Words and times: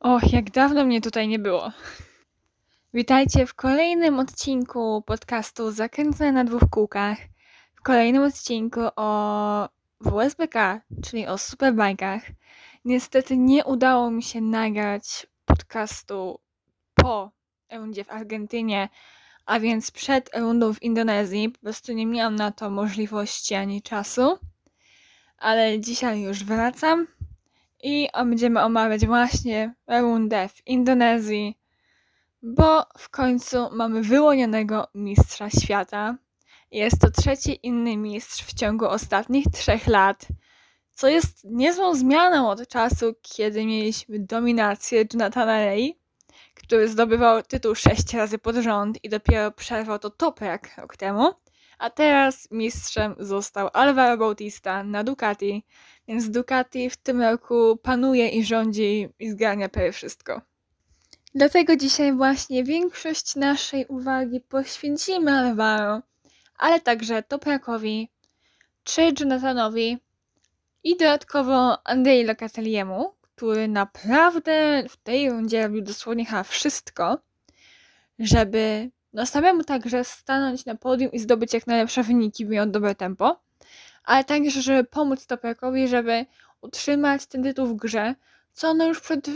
Och, 0.00 0.32
jak 0.32 0.50
dawno 0.50 0.84
mnie 0.84 1.00
tutaj 1.00 1.28
nie 1.28 1.38
było. 1.38 1.72
Witajcie 2.94 3.46
w 3.46 3.54
kolejnym 3.54 4.18
odcinku 4.18 5.02
podcastu 5.06 5.70
Zakręcone 5.70 6.32
na 6.32 6.44
dwóch 6.44 6.70
kółkach. 6.70 7.18
W 7.74 7.82
kolejnym 7.82 8.22
odcinku 8.22 8.80
o 8.96 9.68
WSBK, 10.00 10.80
czyli 11.04 11.26
o 11.26 11.38
superbajkach. 11.38 12.22
Niestety 12.84 13.36
nie 13.36 13.64
udało 13.64 14.10
mi 14.10 14.22
się 14.22 14.40
nagrać 14.40 15.26
podcastu 15.44 16.40
po 16.94 17.30
rundzie 17.72 18.04
w 18.04 18.10
Argentynie, 18.10 18.88
a 19.46 19.60
więc 19.60 19.90
przed 19.90 20.36
rundą 20.36 20.74
w 20.74 20.82
Indonezji. 20.82 21.48
Po 21.48 21.58
prostu 21.58 21.92
nie 21.92 22.06
miałam 22.06 22.36
na 22.36 22.52
to 22.52 22.70
możliwości 22.70 23.54
ani 23.54 23.82
czasu. 23.82 24.38
Ale 25.38 25.80
dzisiaj 25.80 26.20
już 26.20 26.44
wracam 26.44 27.06
i 27.82 28.08
będziemy 28.24 28.62
omawiać 28.62 29.06
właśnie 29.06 29.74
rundę 29.88 30.48
w 30.48 30.66
Indonezji, 30.66 31.58
bo 32.42 32.84
w 32.98 33.08
końcu 33.08 33.68
mamy 33.72 34.02
wyłonionego 34.02 34.88
mistrza 34.94 35.50
świata. 35.50 36.16
Jest 36.70 37.00
to 37.00 37.10
trzeci 37.10 37.58
inny 37.62 37.96
mistrz 37.96 38.44
w 38.44 38.54
ciągu 38.54 38.88
ostatnich 38.88 39.46
trzech 39.52 39.86
lat, 39.86 40.26
co 40.92 41.08
jest 41.08 41.44
niezłą 41.44 41.94
zmianą 41.94 42.50
od 42.50 42.68
czasu, 42.68 43.14
kiedy 43.22 43.66
mieliśmy 43.66 44.18
dominację 44.18 45.04
Jonathana 45.12 45.64
Ray, 45.64 45.98
który 46.54 46.88
zdobywał 46.88 47.42
tytuł 47.42 47.74
sześć 47.74 48.14
razy 48.14 48.38
pod 48.38 48.56
rząd 48.56 49.04
i 49.04 49.08
dopiero 49.08 49.50
przerwał 49.50 49.98
to 49.98 50.10
Toprak 50.10 50.76
rok 50.78 50.96
temu. 50.96 51.32
A 51.80 51.90
teraz 51.90 52.48
mistrzem 52.50 53.14
został 53.18 53.68
Alvaro 53.72 54.16
Bautista 54.16 54.84
na 54.84 55.04
Ducati, 55.04 55.64
więc 56.08 56.30
Ducati 56.30 56.90
w 56.90 56.96
tym 56.96 57.22
roku 57.22 57.76
panuje 57.82 58.28
i 58.28 58.44
rządzi 58.44 59.08
i 59.18 59.30
zgarnia 59.30 59.68
prawie 59.68 59.92
wszystko. 59.92 60.40
Dlatego 61.34 61.76
dzisiaj 61.76 62.12
właśnie 62.12 62.64
większość 62.64 63.36
naszej 63.36 63.86
uwagi 63.86 64.40
poświęcimy 64.40 65.32
Alvaro, 65.32 66.02
ale 66.56 66.80
także 66.80 67.22
Toprakowi, 67.22 68.08
czy 68.84 69.12
Jonathanowi 69.20 69.98
i 70.84 70.96
dodatkowo 70.96 71.86
Andrei 71.86 72.24
Locatelliemu, 72.24 73.14
który 73.20 73.68
naprawdę 73.68 74.84
w 74.88 74.96
tej 74.96 75.30
rundzie 75.30 75.62
robił 75.62 75.82
dosłownie 75.82 76.24
chyba 76.24 76.42
wszystko, 76.42 77.18
żeby 78.18 78.90
no 79.12 79.26
samemu 79.26 79.64
także 79.64 80.04
stanąć 80.04 80.64
na 80.64 80.74
podium 80.74 81.12
i 81.12 81.18
zdobyć 81.18 81.54
jak 81.54 81.66
najlepsze 81.66 82.02
wyniki, 82.02 82.46
miał 82.46 82.66
dobre 82.66 82.94
tempo, 82.94 83.40
ale 84.04 84.24
także, 84.24 84.62
żeby 84.62 84.84
pomóc 84.84 85.26
Toprekowi, 85.26 85.88
żeby 85.88 86.26
utrzymać 86.60 87.26
ten 87.26 87.42
tytuł 87.42 87.66
w 87.66 87.76
grze, 87.76 88.14
co 88.52 88.74
no 88.74 88.86
już 88.86 89.00
przed 89.00 89.30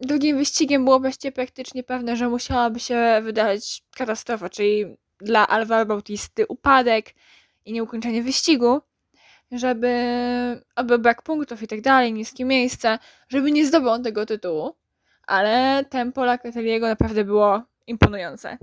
drugim 0.00 0.38
wyścigiem 0.38 0.84
było 0.84 1.00
właściwie 1.00 1.32
praktycznie 1.32 1.82
pewne, 1.82 2.16
że 2.16 2.28
musiałaby 2.28 2.80
się 2.80 3.20
wydarzyć 3.22 3.84
katastrofa, 3.96 4.48
czyli 4.48 4.96
dla 5.20 5.48
Alvaro 5.48 5.86
Bautisty 5.86 6.46
upadek 6.46 7.14
i 7.64 7.72
nieukończenie 7.72 8.22
wyścigu, 8.22 8.80
żeby, 9.52 9.92
aby 10.74 10.98
brak 10.98 11.22
punktów 11.22 11.62
i 11.62 11.68
tak 11.68 11.80
dalej, 11.80 12.12
niskie 12.12 12.44
miejsce, 12.44 12.98
żeby 13.28 13.52
nie 13.52 13.66
zdobył 13.66 13.88
on 13.88 14.02
tego 14.02 14.26
tytułu. 14.26 14.74
Ale 15.26 15.84
tempo 15.90 16.24
Lacateliego 16.24 16.88
naprawdę 16.88 17.24
było 17.24 17.62
imponujące. 17.86 18.58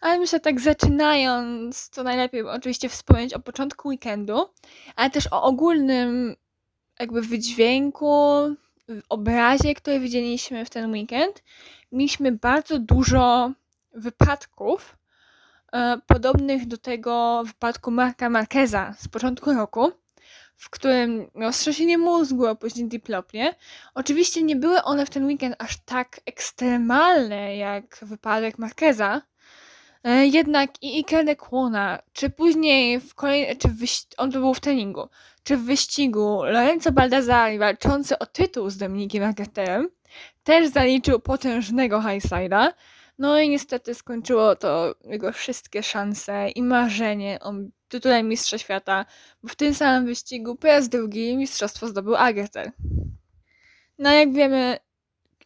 Ale 0.00 0.18
myślę, 0.18 0.40
tak 0.40 0.60
zaczynając, 0.60 1.90
to 1.90 2.02
najlepiej 2.02 2.42
oczywiście 2.42 2.88
wspomnieć 2.88 3.34
o 3.34 3.40
początku 3.40 3.88
weekendu, 3.88 4.48
ale 4.96 5.10
też 5.10 5.26
o 5.32 5.42
ogólnym 5.42 6.36
jakby 7.00 7.22
wydźwięku, 7.22 8.14
obrazie, 9.08 9.74
który 9.74 10.00
widzieliśmy 10.00 10.64
w 10.64 10.70
ten 10.70 10.92
weekend. 10.92 11.42
Mieliśmy 11.92 12.32
bardzo 12.32 12.78
dużo 12.78 13.52
wypadków, 13.92 14.96
e, 15.72 15.98
podobnych 16.06 16.66
do 16.66 16.78
tego 16.78 17.42
wypadku 17.46 17.90
Marka 17.90 18.30
Marqueza 18.30 18.94
z 18.98 19.08
początku 19.08 19.52
roku, 19.52 19.92
w 20.56 20.70
którym 20.70 21.30
miał 21.34 21.52
strzesienie 21.52 21.98
mózgu, 21.98 22.46
a 22.46 22.54
później 22.54 22.88
diplopnie. 22.88 23.54
Oczywiście 23.94 24.42
nie 24.42 24.56
były 24.56 24.82
one 24.82 25.06
w 25.06 25.10
ten 25.10 25.26
weekend 25.26 25.56
aż 25.58 25.76
tak 25.84 26.20
ekstremalne 26.26 27.56
jak 27.56 27.98
wypadek 28.02 28.58
Marqueza, 28.58 29.22
jednak 30.04 30.82
i 30.82 30.98
Iker 30.98 31.36
Kłona, 31.36 31.98
czy 32.12 32.30
później 32.30 33.00
w 33.00 33.14
kolejnym, 33.14 33.56
czy 33.56 33.68
w 33.68 33.82
on 34.16 34.32
to 34.32 34.38
był 34.38 34.54
w 34.54 34.60
treningu, 34.60 35.08
czy 35.42 35.56
w 35.56 35.64
wyścigu 35.64 36.42
Lorenzo 36.44 36.92
Baldassari 36.92 37.58
walczący 37.58 38.18
o 38.18 38.26
tytuł 38.26 38.70
z 38.70 38.76
Dominikiem 38.76 39.22
Marketerem 39.22 39.88
też 40.44 40.68
zaliczył 40.68 41.20
potężnego 41.20 42.00
highside'a, 42.00 42.72
no 43.18 43.40
i 43.40 43.48
niestety 43.48 43.94
skończyło 43.94 44.56
to 44.56 44.94
jego 45.04 45.32
wszystkie 45.32 45.82
szanse 45.82 46.50
i 46.50 46.62
marzenie 46.62 47.38
o 47.40 47.52
tytule 47.88 48.22
Mistrza 48.22 48.58
Świata, 48.58 49.04
bo 49.42 49.48
w 49.48 49.56
tym 49.56 49.74
samym 49.74 50.06
wyścigu 50.06 50.56
po 50.56 50.66
raz 50.66 50.88
drugi 50.88 51.36
mistrzostwo 51.36 51.88
zdobył 51.88 52.16
Agerter. 52.16 52.72
No 53.98 54.12
jak 54.12 54.32
wiemy, 54.32 54.78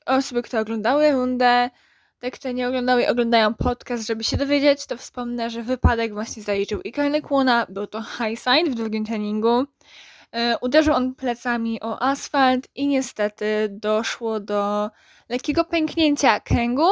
osoby, 0.06 0.42
które 0.42 0.62
oglądały 0.62 1.12
rundę, 1.12 1.70
te, 2.22 2.30
które 2.30 2.54
nie 2.54 2.68
oglądały 2.68 3.02
i 3.02 3.06
oglądają 3.06 3.54
podcast, 3.54 4.06
żeby 4.06 4.24
się 4.24 4.36
dowiedzieć, 4.36 4.86
to 4.86 4.96
wspomnę, 4.96 5.50
że 5.50 5.62
wypadek 5.62 6.12
właśnie 6.12 6.42
zaliczył 6.42 6.80
i 6.80 6.92
Kłona, 7.22 7.66
był 7.68 7.86
to 7.86 8.02
high 8.02 8.38
side 8.38 8.70
w 8.70 8.74
drugim 8.74 9.04
treningu. 9.04 9.64
E, 10.32 10.58
uderzył 10.60 10.94
on 10.94 11.14
plecami 11.14 11.80
o 11.80 12.02
asfalt 12.02 12.68
i 12.74 12.86
niestety 12.86 13.68
doszło 13.70 14.40
do 14.40 14.90
lekkiego 15.28 15.64
pęknięcia 15.64 16.40
kręgu. 16.40 16.86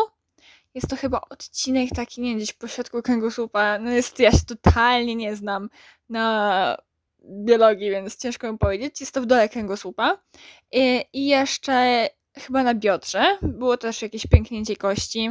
Jest 0.74 0.88
to 0.88 0.96
chyba 0.96 1.20
odcinek 1.30 1.90
taki, 1.96 2.20
nie 2.20 2.36
gdzieś 2.36 2.52
po 2.52 2.68
środku 2.68 3.02
kręgosłupa. 3.02 3.78
No 3.78 3.90
jest, 3.90 4.18
ja 4.18 4.32
się 4.32 4.44
totalnie 4.46 5.14
nie 5.14 5.36
znam 5.36 5.68
na 6.08 6.76
biologii, 7.24 7.90
więc 7.90 8.16
ciężko 8.16 8.52
mi 8.52 8.58
powiedzieć. 8.58 9.00
Jest 9.00 9.14
to 9.14 9.22
w 9.22 9.26
dole 9.26 9.48
kręgosłupa. 9.48 10.18
I, 10.72 11.04
i 11.12 11.26
jeszcze 11.26 12.08
chyba 12.40 12.62
na 12.62 12.74
biodrze. 12.74 13.38
Było 13.42 13.76
też 13.76 14.02
jakieś 14.02 14.26
pęknięcie 14.26 14.76
kości. 14.76 15.30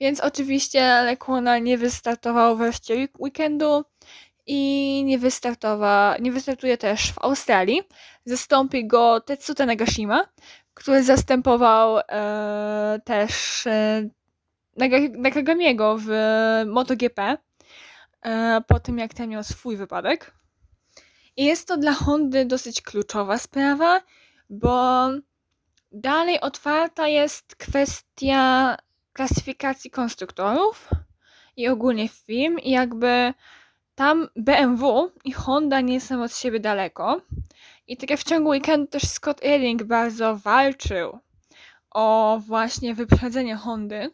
Więc 0.00 0.20
oczywiście 0.20 1.02
Lekłona 1.02 1.58
nie 1.58 1.78
wystartował 1.78 2.56
wreszcie 2.56 3.08
weekendu 3.18 3.84
i 4.46 5.02
nie 5.04 5.18
wystartowa, 5.18 6.16
nie 6.20 6.32
wystartuje 6.32 6.78
też 6.78 7.12
w 7.12 7.18
Australii. 7.18 7.82
Zastąpi 8.24 8.86
go 8.86 9.20
Tetsuta 9.20 9.66
Nagashima, 9.66 10.28
który 10.74 11.02
zastępował 11.02 11.98
e, 11.98 13.00
też 13.04 13.66
e, 13.66 14.08
Nakagamiego 15.16 15.96
w 16.00 16.08
MotoGP 16.66 17.36
e, 18.22 18.60
po 18.68 18.80
tym, 18.80 18.98
jak 18.98 19.14
ten 19.14 19.28
miał 19.28 19.44
swój 19.44 19.76
wypadek. 19.76 20.32
I 21.36 21.44
jest 21.44 21.68
to 21.68 21.76
dla 21.76 21.92
Hondy 21.92 22.44
dosyć 22.44 22.82
kluczowa 22.82 23.38
sprawa, 23.38 24.00
bo 24.50 25.08
Dalej 25.98 26.40
otwarta 26.40 27.08
jest 27.08 27.56
kwestia 27.56 28.76
klasyfikacji 29.12 29.90
konstruktorów 29.90 30.88
i 31.56 31.68
ogólnie 31.68 32.08
firm 32.08 32.58
i 32.58 32.70
jakby 32.70 33.34
tam 33.94 34.28
BMW 34.36 35.12
i 35.24 35.32
Honda 35.32 35.80
nie 35.80 36.00
są 36.00 36.22
od 36.22 36.36
siebie 36.36 36.60
daleko. 36.60 37.20
I 37.86 37.96
tak 37.96 38.10
jak 38.10 38.20
w 38.20 38.24
ciągu 38.24 38.50
weekendu 38.50 38.86
też 38.86 39.02
Scott 39.02 39.40
Ehrling 39.42 39.82
bardzo 39.82 40.36
walczył 40.36 41.18
o 41.90 42.40
właśnie 42.46 42.94
wyprzedzenie 42.94 43.56
Hondy 43.56 44.10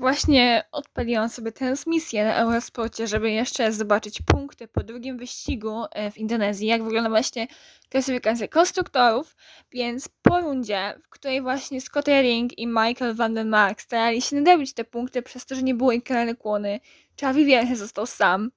Właśnie 0.00 0.64
odpaliłam 0.72 1.28
sobie 1.28 1.52
transmisję 1.52 2.24
na 2.24 2.36
Eurosporcie, 2.36 3.06
żeby 3.06 3.30
jeszcze 3.30 3.72
zobaczyć 3.72 4.22
punkty 4.26 4.68
po 4.68 4.82
drugim 4.82 5.18
wyścigu 5.18 5.84
e, 5.90 6.10
w 6.10 6.18
Indonezji, 6.18 6.68
jak 6.68 6.84
wygląda 6.84 7.10
właśnie 7.10 7.46
klasyfikacja 7.88 8.48
konstruktorów, 8.48 9.36
więc 9.72 10.08
po 10.22 10.40
rundzie, 10.40 10.94
w 11.04 11.08
której 11.08 11.42
właśnie 11.42 11.80
Scott 11.80 12.08
Ring 12.08 12.58
i 12.58 12.66
Michael 12.66 13.14
van 13.14 13.34
der 13.34 13.46
Mark 13.46 13.80
starali 13.80 14.22
się 14.22 14.36
nadrobić 14.36 14.72
te 14.74 14.84
punkty 14.84 15.22
przez 15.22 15.46
to, 15.46 15.54
że 15.54 15.62
nie 15.62 15.74
było 15.74 15.92
Ikera 15.92 16.34
Kłony, 16.34 16.80
Xavi 17.14 17.44
Vierge 17.44 17.76
został 17.76 18.06
sam, 18.06 18.50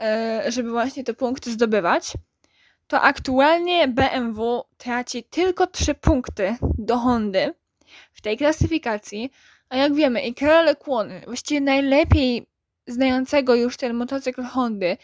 e, 0.00 0.44
żeby 0.48 0.70
właśnie 0.70 1.04
te 1.04 1.14
punkty 1.14 1.52
zdobywać, 1.52 2.12
to 2.86 3.00
aktualnie 3.00 3.88
BMW 3.88 4.64
traci 4.76 5.24
tylko 5.24 5.66
3 5.66 5.94
punkty 5.94 6.56
do 6.78 6.96
Hondy 6.96 7.54
w 8.12 8.20
tej 8.20 8.36
klasyfikacji, 8.36 9.30
a 9.68 9.76
jak 9.76 9.94
wiemy, 9.94 10.22
i 10.22 10.34
Karol 10.34 10.76
Kłony, 10.76 11.22
właściwie 11.26 11.60
najlepiej 11.60 12.46
znającego 12.86 13.54
już 13.54 13.76
ten 13.76 13.94
motocykl 13.94 14.42
Hondy, 14.42 14.96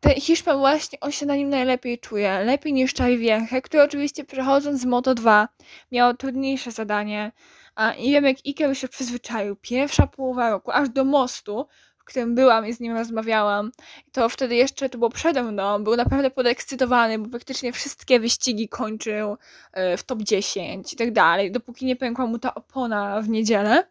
ten 0.00 0.14
Hiszpan 0.14 0.58
właśnie, 0.58 1.00
on 1.00 1.12
się 1.12 1.26
na 1.26 1.36
nim 1.36 1.48
najlepiej 1.48 1.98
czuje, 1.98 2.38
lepiej 2.44 2.72
niż 2.72 2.94
Charlie 2.94 3.18
Wierche, 3.18 3.62
który 3.62 3.82
oczywiście 3.82 4.24
przechodząc 4.24 4.80
z 4.80 4.86
Moto2 4.86 5.46
miał 5.92 6.16
trudniejsze 6.16 6.70
zadanie, 6.70 7.32
a 7.74 7.92
i 7.92 8.10
wiem 8.10 8.24
jak 8.24 8.36
Iker 8.46 8.76
się 8.76 8.88
przyzwyczaił, 8.88 9.56
pierwsza 9.56 10.06
połowa 10.06 10.50
roku, 10.50 10.70
aż 10.70 10.88
do 10.88 11.04
mostu, 11.04 11.66
którym 12.10 12.34
byłam 12.34 12.66
i 12.66 12.72
z 12.72 12.80
nim 12.80 12.96
rozmawiałam, 12.96 13.72
to 14.12 14.28
wtedy 14.28 14.54
jeszcze 14.54 14.88
to 14.88 14.98
było 14.98 15.10
przede 15.10 15.42
mną, 15.42 15.84
był 15.84 15.96
naprawdę 15.96 16.30
podekscytowany, 16.30 17.18
bo 17.18 17.28
praktycznie 17.28 17.72
wszystkie 17.72 18.20
wyścigi 18.20 18.68
kończył 18.68 19.36
e, 19.72 19.96
w 19.96 20.02
top 20.02 20.22
10 20.22 20.92
i 20.92 20.96
tak 20.96 21.12
dalej, 21.12 21.52
dopóki 21.52 21.86
nie 21.86 21.96
pękła 21.96 22.26
mu 22.26 22.38
ta 22.38 22.54
opona 22.54 23.22
w 23.22 23.28
niedzielę 23.28 23.86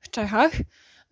w 0.00 0.10
Czechach. 0.10 0.52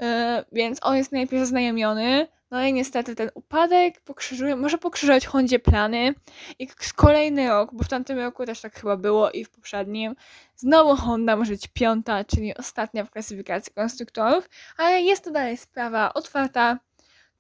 E, 0.01 0.45
więc 0.53 0.79
on 0.83 0.97
jest 0.97 1.13
najpierw 1.13 1.41
zaznajomiony, 1.41 2.29
no 2.53 2.65
i 2.65 2.73
niestety 2.73 3.15
ten 3.15 3.31
upadek 3.35 4.01
pokrzyżuje, 4.01 4.57
może 4.57 4.79
pokrzyżować 4.79 5.27
Hondzie 5.27 5.59
plany 5.59 6.15
i 6.59 6.69
kolejny 6.97 7.49
rok, 7.49 7.75
bo 7.75 7.85
w 7.85 7.89
tamtym 7.89 8.19
roku 8.19 8.47
też 8.47 8.61
tak 8.61 8.75
chyba 8.75 8.97
było 8.97 9.31
i 9.31 9.45
w 9.45 9.51
poprzednim, 9.51 10.15
znowu 10.57 10.97
Honda 10.97 11.37
może 11.37 11.53
być 11.53 11.69
piąta, 11.69 12.25
czyli 12.25 12.57
ostatnia 12.57 13.05
w 13.05 13.11
klasyfikacji 13.11 13.73
konstruktorów, 13.75 14.49
ale 14.77 15.03
jest 15.03 15.25
to 15.25 15.31
dalej 15.31 15.57
sprawa 15.57 16.15
otwarta. 16.15 16.79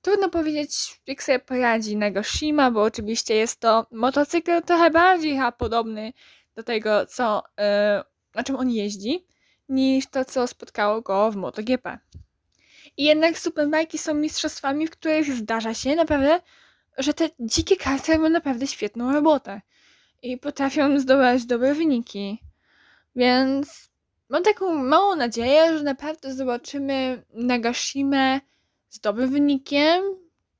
Trudno 0.02 0.28
powiedzieć, 0.28 1.00
jak 1.06 1.22
sobie 1.22 1.38
poradzi 1.38 1.96
Nagoshima, 1.96 2.70
bo 2.70 2.82
oczywiście 2.82 3.34
jest 3.34 3.60
to 3.60 3.86
motocykl 3.90 4.62
trochę 4.62 4.90
bardziej 4.90 5.32
chyba 5.32 5.52
podobny 5.52 6.12
do 6.54 6.62
tego, 6.62 7.06
co, 7.06 7.42
yy, 7.58 7.64
na 8.34 8.42
czym 8.44 8.56
on 8.56 8.70
jeździ, 8.70 9.26
niż 9.68 10.06
to, 10.06 10.24
co 10.24 10.46
spotkało 10.46 11.00
go 11.00 11.30
w 11.30 11.36
MotoGP. 11.36 11.98
I 12.96 13.04
jednak 13.04 13.38
superbajki 13.38 13.98
są 13.98 14.14
mistrzostwami, 14.14 14.86
w 14.86 14.90
których 14.90 15.32
zdarza 15.32 15.74
się 15.74 15.96
naprawdę, 15.96 16.40
że 16.98 17.14
te 17.14 17.28
dzikie 17.40 17.76
karty 17.76 18.12
robią 18.12 18.28
naprawdę 18.28 18.66
świetną 18.66 19.12
robotę. 19.12 19.60
I 20.22 20.38
potrafią 20.38 20.98
zdobywać 20.98 21.44
dobre 21.44 21.74
wyniki. 21.74 22.38
Więc 23.16 23.90
mam 24.28 24.42
taką 24.42 24.74
małą 24.74 25.16
nadzieję, 25.16 25.78
że 25.78 25.84
naprawdę 25.84 26.34
zobaczymy 26.34 27.22
Nagashimę 27.34 28.40
z 28.88 29.00
dobrym 29.00 29.30
wynikiem. 29.30 30.02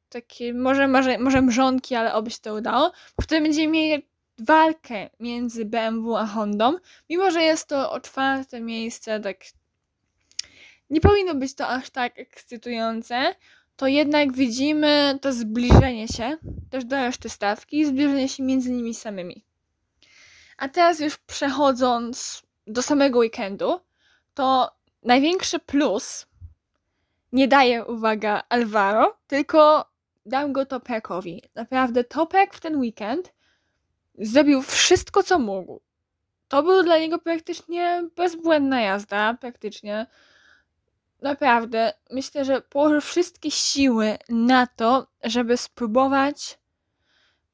Takie, 0.08 0.54
może, 0.54 0.88
może, 0.88 1.18
może 1.18 1.42
mrzonki, 1.42 1.94
ale 1.94 2.14
oby 2.14 2.30
się 2.30 2.38
to 2.38 2.54
udało. 2.54 2.92
Bo 3.16 3.22
wtedy 3.22 3.42
będziemy 3.42 3.68
mieli 3.68 4.06
walkę 4.38 5.10
między 5.20 5.64
BMW 5.64 6.16
a 6.16 6.26
Hondą. 6.26 6.76
Mimo, 7.10 7.30
że 7.30 7.42
jest 7.42 7.68
to 7.68 7.92
o 7.92 8.00
czwarte 8.00 8.60
miejsce, 8.60 9.20
tak 9.20 9.36
nie 10.92 11.00
powinno 11.00 11.34
być 11.34 11.54
to 11.54 11.68
aż 11.68 11.90
tak 11.90 12.18
ekscytujące, 12.18 13.34
to 13.76 13.86
jednak 13.86 14.32
widzimy 14.32 15.18
to 15.20 15.32
zbliżenie 15.32 16.08
się 16.08 16.36
też 16.70 16.84
do 16.84 16.96
reszty 16.96 17.28
stawki, 17.28 17.86
zbliżenie 17.86 18.28
się 18.28 18.42
między 18.42 18.70
nimi 18.70 18.94
samymi. 18.94 19.44
A 20.58 20.68
teraz 20.68 21.00
już 21.00 21.18
przechodząc 21.18 22.42
do 22.66 22.82
samego 22.82 23.18
weekendu, 23.18 23.80
to 24.34 24.76
największy 25.02 25.58
plus 25.58 26.26
nie 27.32 27.48
daje, 27.48 27.84
uwaga, 27.84 28.42
Alvaro, 28.48 29.16
tylko 29.26 29.90
dam 30.26 30.52
go 30.52 30.66
Topekowi. 30.66 31.42
Naprawdę 31.54 32.04
Topek 32.04 32.54
w 32.54 32.60
ten 32.60 32.76
weekend 32.76 33.32
zrobił 34.18 34.62
wszystko, 34.62 35.22
co 35.22 35.38
mógł. 35.38 35.80
To 36.48 36.62
był 36.62 36.82
dla 36.82 36.98
niego 36.98 37.18
praktycznie 37.18 38.08
bezbłędna 38.16 38.80
jazda, 38.80 39.34
praktycznie 39.40 40.06
naprawdę 41.22 41.92
myślę, 42.10 42.44
że 42.44 42.60
położę 42.60 43.00
wszystkie 43.00 43.50
siły 43.50 44.18
na 44.28 44.66
to, 44.66 45.06
żeby 45.24 45.56
spróbować 45.56 46.58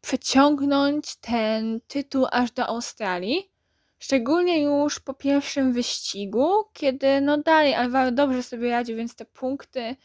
przeciągnąć 0.01 1.17
ten 1.17 1.81
tytuł 1.89 2.27
aż 2.31 2.51
do 2.51 2.67
Australii. 2.67 3.51
Szczególnie 3.99 4.63
już 4.63 5.01
po 5.01 5.15
pierwszym 5.15 5.73
wyścigu, 5.73 6.65
kiedy 6.73 7.21
no 7.21 7.39
dalej 7.39 7.75
Alvaro 7.75 8.13
dobrze 8.13 8.43
sobie 8.43 8.71
radzi, 8.71 8.95
więc 8.95 9.17
te 9.17 9.25
punkty 9.25 9.97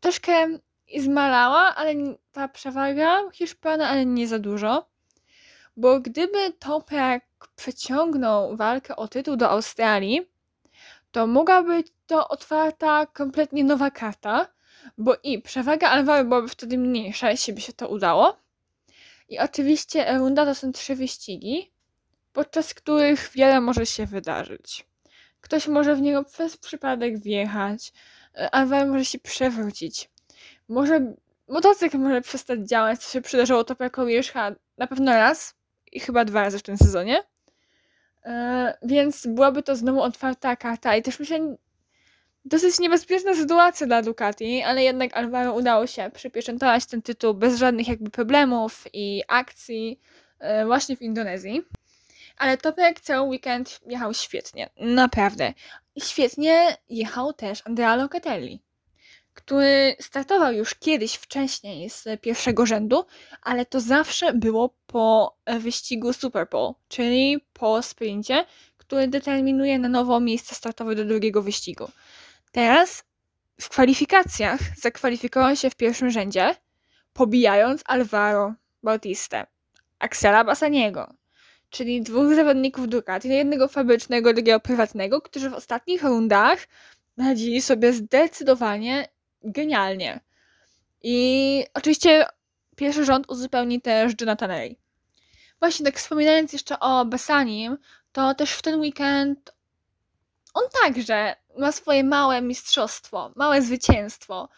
troszkę 0.00 0.46
zmalała, 0.98 1.74
ale 1.74 1.94
ta 2.32 2.48
przewaga 2.48 3.30
Hiszpana, 3.32 3.88
ale 3.88 4.06
nie 4.06 4.28
za 4.28 4.38
dużo. 4.38 4.88
Bo 5.76 6.00
gdyby 6.00 6.52
Toprak 6.58 7.24
przeciągnął 7.56 8.56
walkę 8.56 8.96
o 8.96 9.08
tytuł 9.08 9.36
do 9.36 9.50
Australii, 9.50 10.20
to 11.10 11.26
mogła 11.26 11.62
być 11.62 11.86
to 12.06 12.28
otwarta 12.28 13.06
kompletnie 13.06 13.64
nowa 13.64 13.90
karta, 13.90 14.48
bo 14.98 15.16
i 15.22 15.42
przewaga 15.42 15.88
Alvaro 15.88 16.24
byłaby 16.24 16.48
wtedy 16.48 16.78
mniejsza, 16.78 17.30
jeśli 17.30 17.52
by 17.52 17.60
się 17.60 17.72
to 17.72 17.88
udało. 17.88 18.36
I 19.28 19.38
oczywiście 19.38 20.18
runda 20.18 20.44
to 20.44 20.54
są 20.54 20.72
trzy 20.72 20.96
wyścigi, 20.96 21.72
podczas 22.32 22.74
których 22.74 23.30
wiele 23.34 23.60
może 23.60 23.86
się 23.86 24.06
wydarzyć. 24.06 24.86
Ktoś 25.40 25.68
może 25.68 25.94
w 25.94 26.00
niego 26.00 26.24
przez 26.24 26.56
przypadek 26.56 27.18
wjechać, 27.18 27.92
Alvaro 28.52 28.86
może 28.86 29.04
się 29.04 29.18
przewrócić. 29.18 30.10
Może 30.68 31.14
motocykl 31.48 31.98
może 31.98 32.20
przestać 32.20 32.60
działać, 32.60 33.00
co 33.00 33.12
się 33.12 33.20
przydarzyło 33.20 33.64
Topekowi 33.64 34.14
już 34.14 34.32
na 34.78 34.86
pewno 34.86 35.12
raz 35.12 35.54
i 35.92 36.00
chyba 36.00 36.24
dwa 36.24 36.42
razy 36.42 36.58
w 36.58 36.62
tym 36.62 36.76
sezonie. 36.76 37.22
E, 38.24 38.78
więc 38.82 39.26
byłaby 39.26 39.62
to 39.62 39.76
znowu 39.76 40.02
otwarta 40.02 40.56
karta 40.56 40.96
i 40.96 41.02
też 41.02 41.20
myślę, 41.20 41.56
dosyć 42.46 42.78
niebezpieczna 42.78 43.34
sytuacja 43.34 43.86
dla 43.86 44.02
Ducati, 44.02 44.62
ale 44.62 44.82
jednak 44.82 45.16
Alvaro 45.16 45.54
udało 45.54 45.86
się 45.86 46.10
przypieczętować 46.14 46.86
ten 46.86 47.02
tytuł 47.02 47.34
bez 47.34 47.58
żadnych 47.58 47.88
jakby 47.88 48.10
problemów 48.10 48.84
i 48.92 49.22
akcji 49.28 50.00
e, 50.38 50.66
właśnie 50.66 50.96
w 50.96 51.02
Indonezji. 51.02 51.62
Ale 52.36 52.58
Topek 52.58 53.00
cały 53.00 53.28
weekend 53.28 53.80
jechał 53.86 54.14
świetnie, 54.14 54.70
naprawdę. 54.80 55.54
Świetnie 56.02 56.76
jechał 56.88 57.32
też 57.32 57.62
Andrea 57.64 57.96
Locatelli 57.96 58.66
który 59.36 59.96
startował 60.00 60.52
już 60.52 60.74
kiedyś 60.74 61.14
wcześniej 61.14 61.90
z 61.90 62.04
pierwszego 62.20 62.66
rzędu, 62.66 63.04
ale 63.42 63.66
to 63.66 63.80
zawsze 63.80 64.32
było 64.32 64.74
po 64.86 65.36
wyścigu 65.60 66.12
Super 66.12 66.48
Bowl, 66.48 66.74
czyli 66.88 67.40
po 67.52 67.82
sprincie, 67.82 68.44
który 68.76 69.08
determinuje 69.08 69.78
na 69.78 69.88
nowo 69.88 70.20
miejsce 70.20 70.54
startowe 70.54 70.94
do 70.94 71.04
drugiego 71.04 71.42
wyścigu. 71.42 71.88
Teraz 72.56 73.04
w 73.60 73.68
kwalifikacjach 73.68 74.60
zakwalifikował 74.76 75.56
się 75.56 75.70
w 75.70 75.76
pierwszym 75.76 76.10
rzędzie, 76.10 76.54
pobijając 77.12 77.82
Alvaro 77.84 78.54
Bautista, 78.82 79.46
Axela 79.98 80.44
Bassaniego, 80.44 81.14
czyli 81.70 82.02
dwóch 82.02 82.34
zawodników 82.34 82.88
Ducati, 82.88 83.28
jednego 83.28 83.68
fabrycznego, 83.68 84.32
drugiego 84.32 84.60
prywatnego, 84.60 85.20
którzy 85.20 85.50
w 85.50 85.54
ostatnich 85.54 86.02
rundach 86.02 86.58
radzili 87.18 87.62
sobie 87.62 87.92
zdecydowanie 87.92 89.08
genialnie. 89.42 90.20
I 91.02 91.64
oczywiście 91.74 92.26
pierwszy 92.76 93.04
rząd 93.04 93.30
uzupełni 93.30 93.80
też 93.80 94.12
Jonathan 94.20 94.50
Ray. 94.50 94.78
Właśnie 95.58 95.86
tak 95.86 95.96
wspominając 95.98 96.52
jeszcze 96.52 96.80
o 96.80 97.04
Bessanim, 97.04 97.78
to 98.12 98.34
też 98.34 98.52
w 98.52 98.62
ten 98.62 98.80
weekend 98.80 99.56
on 100.54 100.64
także 100.82 101.36
ma 101.58 101.72
swoje 101.72 102.04
małe 102.04 102.42
mistrzostwo, 102.42 103.32
małe 103.36 103.62
zwycięstwo, 103.62 104.48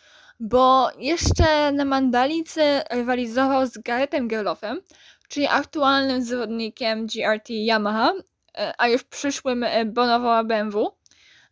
bo 0.40 0.90
jeszcze 0.98 1.72
na 1.72 1.84
Mandalicy 1.84 2.62
rywalizował 2.90 3.66
z 3.66 3.78
Garethem 3.78 4.28
Gerloffem, 4.28 4.80
czyli 5.28 5.46
aktualnym 5.46 6.22
zawodnikiem 6.22 7.06
GRT 7.06 7.48
Yamaha, 7.50 8.12
e, 8.58 8.74
a 8.78 8.88
już 8.88 9.04
przyszłym 9.04 9.64
e, 9.64 9.84
Bonowała 9.84 10.44
BMW 10.44 10.98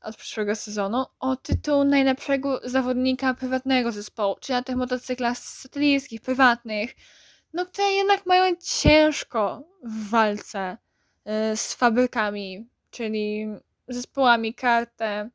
od 0.00 0.16
przyszłego 0.16 0.56
sezonu 0.56 1.04
o 1.20 1.36
tytuł 1.36 1.84
najlepszego 1.84 2.60
zawodnika 2.64 3.34
prywatnego 3.34 3.92
zespołu, 3.92 4.36
czyli 4.40 4.56
na 4.56 4.62
tych 4.62 4.76
motocyklach 4.76 5.38
satelickich, 5.38 6.20
prywatnych, 6.20 6.94
no 7.52 7.66
które 7.66 7.92
jednak 7.92 8.26
mają 8.26 8.56
ciężko 8.80 9.62
w 9.84 10.10
walce 10.10 10.76
y, 11.52 11.56
z 11.56 11.74
fabrykami, 11.74 12.68
czyli 12.90 13.46
zespołami 13.88 14.54
Karte, 14.54 15.30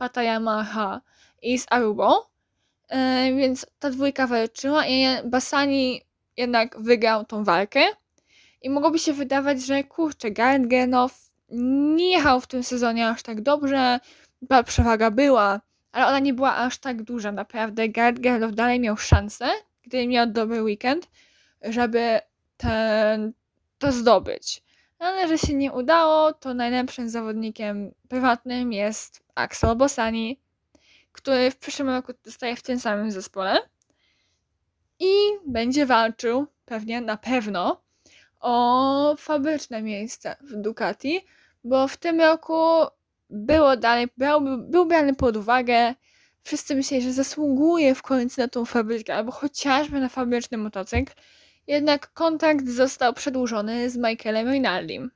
Pata 0.00 0.22
Yamaha 0.22 1.00
i 1.42 1.58
z 1.58 1.66
Arubą. 1.70 2.10
Y, 2.20 3.36
więc 3.36 3.66
ta 3.78 3.90
dwójka 3.90 4.26
walczyła 4.26 4.86
i 4.86 5.04
Basani 5.24 6.02
jednak 6.36 6.80
wygrał 6.80 7.24
tą 7.24 7.44
walkę. 7.44 7.80
I 8.62 8.70
mogłoby 8.70 8.98
się 8.98 9.12
wydawać, 9.12 9.62
że 9.62 9.84
kurczę, 9.84 10.30
Gareth 10.30 10.66
Genow 10.66 11.30
nie 11.96 12.10
jechał 12.10 12.40
w 12.40 12.46
tym 12.46 12.62
sezonie 12.62 13.08
aż 13.08 13.22
tak 13.22 13.40
dobrze, 13.40 14.00
ta 14.48 14.62
przewaga 14.62 15.10
była, 15.10 15.60
ale 15.92 16.06
ona 16.06 16.18
nie 16.18 16.34
była 16.34 16.56
aż 16.56 16.78
tak 16.78 17.02
duża, 17.02 17.32
naprawdę. 17.32 17.88
Gerd 17.88 18.18
Gerloff 18.18 18.54
dalej 18.54 18.80
miał 18.80 18.96
szansę, 18.96 19.48
gdy 19.82 20.06
miał 20.06 20.26
dobry 20.26 20.62
weekend, 20.62 21.08
żeby 21.62 22.20
ten, 22.56 23.32
to 23.78 23.92
zdobyć. 23.92 24.62
Ale 25.00 25.28
że 25.28 25.38
się 25.38 25.54
nie 25.54 25.72
udało, 25.72 26.32
to 26.32 26.54
najlepszym 26.54 27.08
zawodnikiem 27.08 27.94
prywatnym 28.08 28.72
jest 28.72 29.22
Axel 29.34 29.76
Bossani, 29.76 30.40
który 31.12 31.50
w 31.50 31.58
przyszłym 31.58 31.88
roku 31.88 32.12
zostaje 32.24 32.56
w 32.56 32.62
tym 32.62 32.80
samym 32.80 33.10
zespole 33.10 33.58
i 34.98 35.12
będzie 35.46 35.86
walczył 35.86 36.46
pewnie 36.64 37.00
na 37.00 37.16
pewno 37.16 37.82
o 38.40 39.14
fabryczne 39.18 39.82
miejsce 39.82 40.36
w 40.40 40.56
Ducati, 40.56 41.20
bo 41.64 41.88
w 41.88 41.96
tym 41.96 42.20
roku 42.20 42.62
było 43.30 43.76
dalej, 43.76 44.08
był, 44.16 44.40
był 44.58 44.86
brany 44.86 45.14
pod 45.14 45.36
uwagę, 45.36 45.94
wszyscy 46.42 46.74
myśleli, 46.74 47.04
że 47.04 47.12
zasługuje 47.12 47.94
w 47.94 48.02
końcu 48.02 48.40
na 48.40 48.48
tą 48.48 48.64
fabrykę, 48.64 49.14
albo 49.14 49.32
chociażby 49.32 50.00
na 50.00 50.08
fabryczny 50.08 50.58
motocykl. 50.58 51.12
Jednak 51.70 52.12
kontakt 52.12 52.68
został 52.68 53.14
przedłużony 53.14 53.90
z 53.90 53.96
Michaelem 53.96 54.52
Rinaldim. 54.52 55.10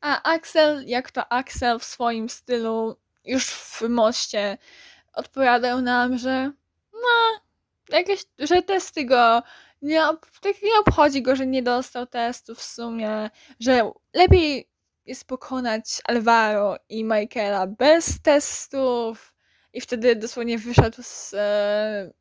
A 0.00 0.22
Axel, 0.22 0.84
jak 0.86 1.10
to 1.10 1.32
Axel 1.32 1.78
w 1.78 1.84
swoim 1.84 2.28
stylu, 2.28 2.96
już 3.24 3.50
w 3.50 3.82
moście, 3.82 4.58
odpowiadał 5.12 5.82
nam, 5.82 6.18
że 6.18 6.52
no, 6.92 7.40
jakieś, 7.88 8.24
że 8.38 8.62
testy 8.62 9.04
go 9.04 9.42
nie, 9.82 10.00
tak 10.40 10.62
nie 10.62 10.80
obchodzi 10.80 11.22
go, 11.22 11.36
że 11.36 11.46
nie 11.46 11.62
dostał 11.62 12.06
testów 12.06 12.58
w 12.58 12.64
sumie, 12.64 13.30
że 13.60 13.90
lepiej 14.14 14.70
jest 15.06 15.24
pokonać 15.24 16.00
Alvaro 16.04 16.76
i 16.88 17.04
Michaela 17.04 17.66
bez 17.66 18.22
testów 18.22 19.34
i 19.72 19.80
wtedy 19.80 20.16
dosłownie 20.16 20.58
wyszedł 20.58 21.02
z, 21.02 21.34
e, 21.34 22.19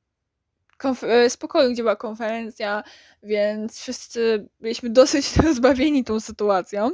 z 1.29 1.37
pokoju, 1.37 1.71
gdzie 1.71 1.83
była 1.83 1.95
konferencja, 1.95 2.83
więc 3.23 3.79
wszyscy 3.79 4.49
byliśmy 4.59 4.89
dosyć 4.99 5.37
rozbawieni 5.37 6.03
tą 6.03 6.19
sytuacją. 6.19 6.91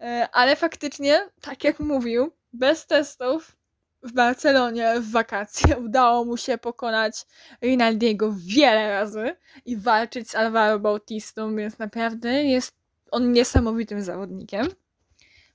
E, 0.00 0.28
ale 0.32 0.56
faktycznie, 0.56 1.28
tak 1.40 1.64
jak 1.64 1.80
mówił, 1.80 2.32
bez 2.52 2.86
testów 2.86 3.56
w 4.02 4.12
Barcelonie 4.12 5.00
w 5.00 5.10
wakacje 5.10 5.78
udało 5.86 6.24
mu 6.24 6.36
się 6.36 6.58
pokonać 6.58 7.26
Rinaldiego 7.62 8.34
wiele 8.46 8.88
razy 8.88 9.36
i 9.64 9.76
walczyć 9.76 10.30
z 10.30 10.34
Alvaro 10.34 10.78
Bautistą, 10.78 11.56
więc 11.56 11.78
naprawdę 11.78 12.44
jest 12.44 12.74
on 13.10 13.32
niesamowitym 13.32 14.02
zawodnikiem. 14.02 14.66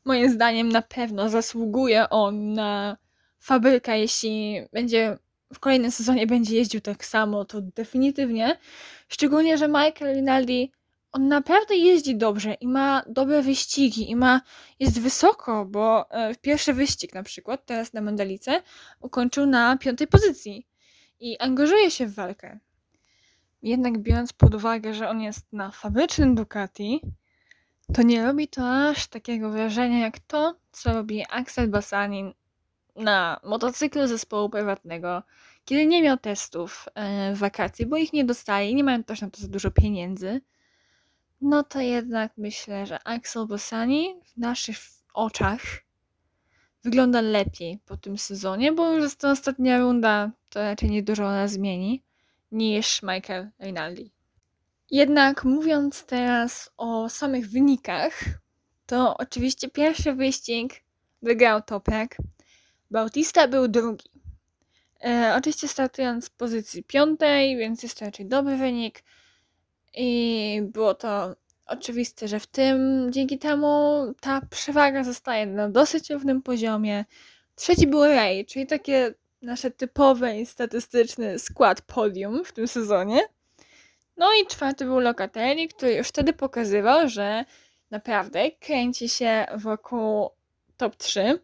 Moim 0.06 0.30
zdaniem 0.30 0.70
na 0.70 0.82
pewno 0.82 1.30
zasługuje 1.30 2.10
on 2.10 2.54
na 2.54 2.98
fabrykę, 3.40 4.00
jeśli 4.00 4.62
będzie 4.74 5.18
w 5.54 5.60
kolejnym 5.60 5.92
sezonie 5.92 6.28
będzie 6.28 6.56
jeździł 6.56 6.82
tak 6.82 7.06
samo, 7.06 7.46
to 7.46 7.62
definitywnie. 7.62 8.58
Szczególnie, 9.08 9.58
że 9.58 9.68
Michael 9.68 10.16
Rinaldi 10.16 10.72
on 11.12 11.28
naprawdę 11.28 11.76
jeździ 11.76 12.18
dobrze 12.18 12.54
i 12.54 12.68
ma 12.68 13.04
dobre 13.08 13.42
wyścigi 13.42 14.12
i 14.12 14.16
ma, 14.16 14.42
jest 14.80 15.02
wysoko, 15.02 15.66
bo 15.66 16.12
e, 16.12 16.36
pierwszy 16.36 16.74
wyścig 16.74 17.14
na 17.14 17.24
przykład, 17.24 17.66
teraz 17.66 17.94
na 17.94 18.02
Mendelice, 18.02 18.62
ukończył 19.00 19.46
na 19.46 19.78
piątej 19.78 20.08
pozycji 20.08 20.68
i 21.20 21.38
angażuje 21.38 21.92
się 21.92 22.08
w 22.08 22.14
walkę. 22.14 22.60
Jednak 23.62 23.98
biorąc 23.98 24.34
pod 24.34 24.56
uwagę, 24.56 24.94
że 24.94 25.10
on 25.10 25.22
jest 25.22 25.54
na 25.54 25.72
fabrycznym 25.72 26.36
Ducati, 26.36 27.02
to 27.94 28.02
nie 28.02 28.26
robi 28.26 28.48
to 28.48 28.88
aż 28.88 29.08
takiego 29.08 29.50
wrażenia 29.50 30.00
jak 30.00 30.20
to, 30.20 30.56
co 30.72 30.94
robi 30.94 31.24
Axel 31.30 31.70
Bassanin 31.70 32.34
na 32.96 33.40
motocyklu 33.44 34.08
zespołu 34.08 34.50
prywatnego, 34.50 35.24
kiedy 35.66 35.86
nie 35.86 36.04
miał 36.04 36.18
testów 36.18 36.86
e, 36.96 37.34
w 37.34 37.38
wakacji, 37.38 37.86
bo 37.86 37.98
ich 37.98 38.14
nie 38.14 38.26
dostali 38.26 38.72
i 38.72 38.76
nie 38.76 38.84
mają 38.84 39.04
też 39.04 39.22
na 39.22 39.30
to 39.30 39.42
za 39.42 39.48
dużo 39.48 39.72
pieniędzy 39.72 40.42
no 41.42 41.64
to 41.64 41.82
jednak 41.82 42.32
myślę, 42.38 42.86
że 42.86 43.08
Axel 43.08 43.48
Bossani 43.48 44.16
w 44.24 44.38
naszych 44.38 44.78
oczach 45.14 45.62
wygląda 46.84 47.22
lepiej 47.22 47.80
po 47.86 47.98
tym 47.98 48.18
sezonie, 48.18 48.72
bo 48.72 48.92
już 48.92 49.04
jest 49.04 49.20
to 49.20 49.30
ostatnia 49.30 49.80
runda, 49.80 50.32
to 50.50 50.62
raczej 50.62 50.90
niedużo 50.90 51.26
ona 51.26 51.48
zmieni, 51.48 52.04
niż 52.52 53.04
Michael 53.04 53.50
Rinaldi. 53.60 54.12
Jednak 54.92 55.44
mówiąc 55.44 56.06
teraz 56.06 56.70
o 56.78 57.10
samych 57.10 57.50
wynikach, 57.50 58.24
to 58.86 59.18
oczywiście 59.18 59.70
pierwszy 59.70 60.14
wyścig 60.14 60.84
wygrał 61.22 61.62
Topek. 61.62 62.18
Bautista 62.96 63.48
był 63.48 63.68
drugi. 63.68 64.10
E, 65.06 65.36
oczywiście 65.38 65.68
startując 65.68 66.26
z 66.26 66.30
pozycji 66.30 66.84
piątej, 66.84 67.58
więc 67.58 67.84
jest 67.84 68.00
to 68.00 68.06
raczej 68.06 68.26
dobry 68.26 68.58
wynik. 68.58 69.04
I 69.96 70.62
było 70.64 70.94
to 70.94 71.36
oczywiste, 71.66 72.28
że 72.28 72.40
w 72.40 72.48
tym 72.48 73.08
dzięki 73.12 73.40
temu 73.40 74.04
ta 74.22 74.42
przewaga 74.50 75.04
zostaje 75.04 75.46
na 75.46 75.70
dosyć 75.70 76.10
równym 76.10 76.42
poziomie. 76.42 77.06
Trzeci 77.56 77.88
był 77.88 78.04
Ray, 78.04 78.46
czyli 78.46 78.68
takie 78.68 79.14
nasze 79.42 79.72
typowe 79.72 80.40
i 80.40 80.46
statystyczny 80.46 81.40
skład 81.40 81.82
podium 81.82 82.46
w 82.46 82.54
tym 82.54 82.68
sezonie. 82.68 83.22
No 84.18 84.34
i 84.34 84.48
czwarty 84.48 84.86
był 84.86 85.00
Locatelli, 85.00 85.68
który 85.68 85.94
już 85.94 86.08
wtedy 86.08 86.34
pokazywał, 86.34 87.10
że 87.10 87.46
naprawdę 87.92 88.52
kręci 88.52 89.10
się 89.10 89.46
wokół 89.58 90.30
top 90.78 90.96
3. 90.96 91.40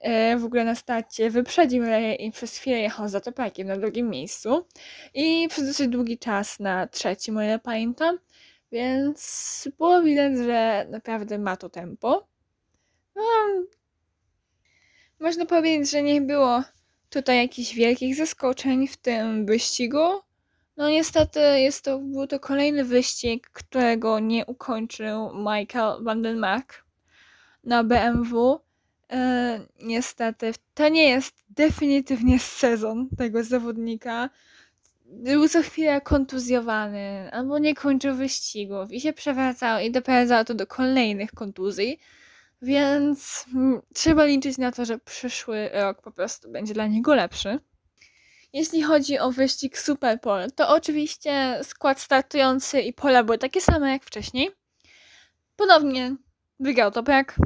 E, 0.00 0.36
w 0.36 0.44
ogóle 0.44 0.64
na 0.64 0.74
starcie 0.74 1.30
wyprzedził 1.30 1.84
Raya 1.84 2.16
i 2.18 2.32
przez 2.32 2.56
chwilę 2.56 2.78
jechał 2.78 3.08
za 3.08 3.20
topakiem 3.20 3.66
na 3.66 3.76
drugim 3.76 4.10
miejscu 4.10 4.66
i 5.14 5.48
przez 5.48 5.66
dosyć 5.66 5.88
długi 5.88 6.18
czas 6.18 6.60
na 6.60 6.86
trzecim, 6.86 7.36
o 7.36 7.42
ile 7.42 7.58
pamiętam, 7.58 8.18
więc 8.72 9.68
było 9.78 10.02
widać, 10.02 10.36
że 10.36 10.86
naprawdę 10.90 11.38
ma 11.38 11.56
to 11.56 11.68
tempo. 11.68 12.28
No, 13.16 13.22
można 15.20 15.46
powiedzieć, 15.46 15.90
że 15.90 16.02
nie 16.02 16.20
było 16.20 16.62
tutaj 17.10 17.36
jakichś 17.36 17.74
wielkich 17.74 18.16
zaskoczeń 18.16 18.88
w 18.88 18.96
tym 18.96 19.46
wyścigu. 19.46 20.20
No 20.76 20.88
niestety 20.88 21.40
jest 21.40 21.84
to, 21.84 21.98
był 21.98 22.26
to 22.26 22.40
kolejny 22.40 22.84
wyścig, 22.84 23.50
którego 23.52 24.18
nie 24.20 24.46
ukończył 24.46 25.30
Michael 25.34 26.04
Vandenmark 26.04 26.84
na 27.64 27.84
BMW. 27.84 28.58
E, 29.12 29.60
niestety, 29.82 30.52
to 30.74 30.88
nie 30.88 31.08
jest 31.08 31.34
definitywnie 31.50 32.38
sezon 32.38 33.08
tego 33.18 33.44
zawodnika. 33.44 34.30
Był 35.06 35.48
co 35.48 35.62
chwilę 35.62 36.00
kontuzjowany, 36.00 37.30
albo 37.32 37.58
nie 37.58 37.74
kończył 37.74 38.14
wyścigów 38.14 38.92
i 38.92 39.00
się 39.00 39.12
przewracał 39.12 39.80
i 39.80 39.90
doprowadzał 39.90 40.44
to 40.44 40.54
do 40.54 40.66
kolejnych 40.66 41.30
kontuzji. 41.32 41.98
Więc 42.62 43.46
mm, 43.54 43.80
trzeba 43.94 44.24
liczyć 44.24 44.58
na 44.58 44.72
to, 44.72 44.84
że 44.84 44.98
przyszły 44.98 45.68
rok 45.72 46.02
po 46.02 46.12
prostu 46.12 46.50
będzie 46.50 46.74
dla 46.74 46.86
niego 46.86 47.14
lepszy. 47.14 47.58
Jeśli 48.52 48.82
chodzi 48.82 49.18
o 49.18 49.32
wyścig 49.32 49.78
Superpole, 49.78 50.50
to 50.50 50.68
oczywiście 50.68 51.60
skład 51.62 52.00
startujący 52.00 52.80
i 52.80 52.92
pola 52.92 53.24
były 53.24 53.38
takie 53.38 53.60
same 53.60 53.90
jak 53.90 54.04
wcześniej. 54.04 54.50
Ponownie 55.56 56.16
wygrał 56.60 56.90
Toprak, 56.90 57.36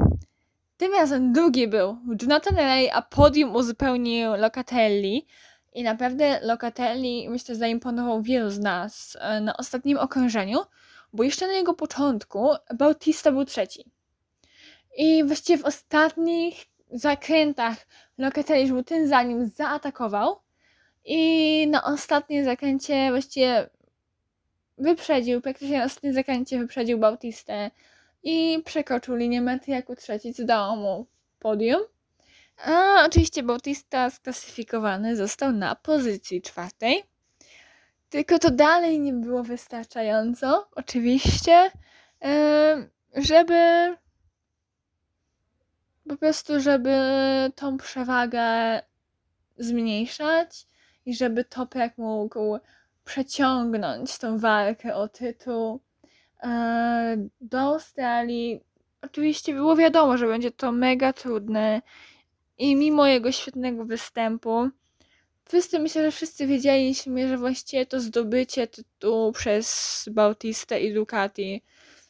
tym 0.82 0.92
razem 0.92 1.32
drugi 1.32 1.68
był 1.68 1.96
Jonathan 2.22 2.56
Ray, 2.56 2.90
a 2.90 3.02
podium 3.02 3.56
uzupełnił 3.56 4.30
Locatelli. 4.36 5.26
I 5.72 5.82
naprawdę 5.82 6.40
Locatelli, 6.42 7.28
myślę, 7.28 7.54
zaimponował 7.54 8.22
wielu 8.22 8.50
z 8.50 8.58
nas 8.58 9.16
e, 9.20 9.40
na 9.40 9.56
ostatnim 9.56 9.98
okrążeniu, 9.98 10.58
bo 11.12 11.22
jeszcze 11.22 11.46
na 11.46 11.52
jego 11.52 11.74
początku 11.74 12.48
Bautista 12.74 13.32
był 13.32 13.44
trzeci. 13.44 13.84
I 14.96 15.24
właściwie 15.24 15.62
w 15.62 15.64
ostatnich 15.64 16.54
zakrętach 16.90 17.76
Locatelli 18.18 18.72
był 18.72 18.82
tym 18.82 19.08
za 19.08 19.22
nim 19.22 19.46
zaatakował 19.46 20.36
i 21.04 21.66
na 21.70 21.84
ostatnim 21.84 22.44
zakręcie 22.44 23.10
właściwie 23.10 23.70
wyprzedził, 24.78 25.40
praktycznie 25.40 25.78
na 25.78 25.84
ostatnim 25.84 26.14
zakręcie 26.14 26.58
wyprzedził 26.58 26.98
Bautistę 26.98 27.70
i 28.22 28.62
przekroczył 28.64 29.16
linię 29.16 29.40
mety 29.40 29.70
jako 29.70 29.96
trzeci, 29.96 30.34
co 30.34 30.44
dało 30.44 30.76
mu 30.76 31.06
podium. 31.38 31.80
A 32.64 33.04
oczywiście 33.06 33.42
Bautista 33.42 34.10
sklasyfikowany 34.10 35.16
został 35.16 35.52
na 35.52 35.74
pozycji 35.74 36.42
czwartej. 36.42 37.02
Tylko 38.10 38.38
to 38.38 38.50
dalej 38.50 39.00
nie 39.00 39.12
było 39.12 39.42
wystarczająco, 39.42 40.68
oczywiście, 40.74 41.70
żeby 43.14 43.94
po 46.08 46.16
prostu, 46.16 46.60
żeby 46.60 46.96
tą 47.54 47.76
przewagę 47.76 48.42
zmniejszać 49.58 50.66
i 51.06 51.14
żeby 51.14 51.44
Toprak 51.44 51.98
mógł 51.98 52.58
przeciągnąć 53.04 54.18
tą 54.18 54.38
walkę 54.38 54.94
o 54.94 55.08
tytuł 55.08 55.80
do 57.40 57.60
Australii. 57.60 58.60
Oczywiście 59.02 59.54
było 59.54 59.76
wiadomo, 59.76 60.16
że 60.16 60.26
będzie 60.26 60.50
to 60.50 60.72
mega 60.72 61.12
trudne 61.12 61.82
i 62.58 62.76
mimo 62.76 63.06
jego 63.06 63.32
świetnego 63.32 63.84
występu, 63.84 64.70
wszyscy 65.44 65.78
myślę, 65.78 66.02
że 66.02 66.10
wszyscy 66.10 66.46
wiedzieliśmy, 66.46 67.28
że 67.28 67.38
właściwie 67.38 67.86
to 67.86 68.00
zdobycie 68.00 68.66
tytułu 68.66 69.32
przez 69.32 70.08
Bautista 70.12 70.78
i 70.78 70.94
Ducati 70.94 71.62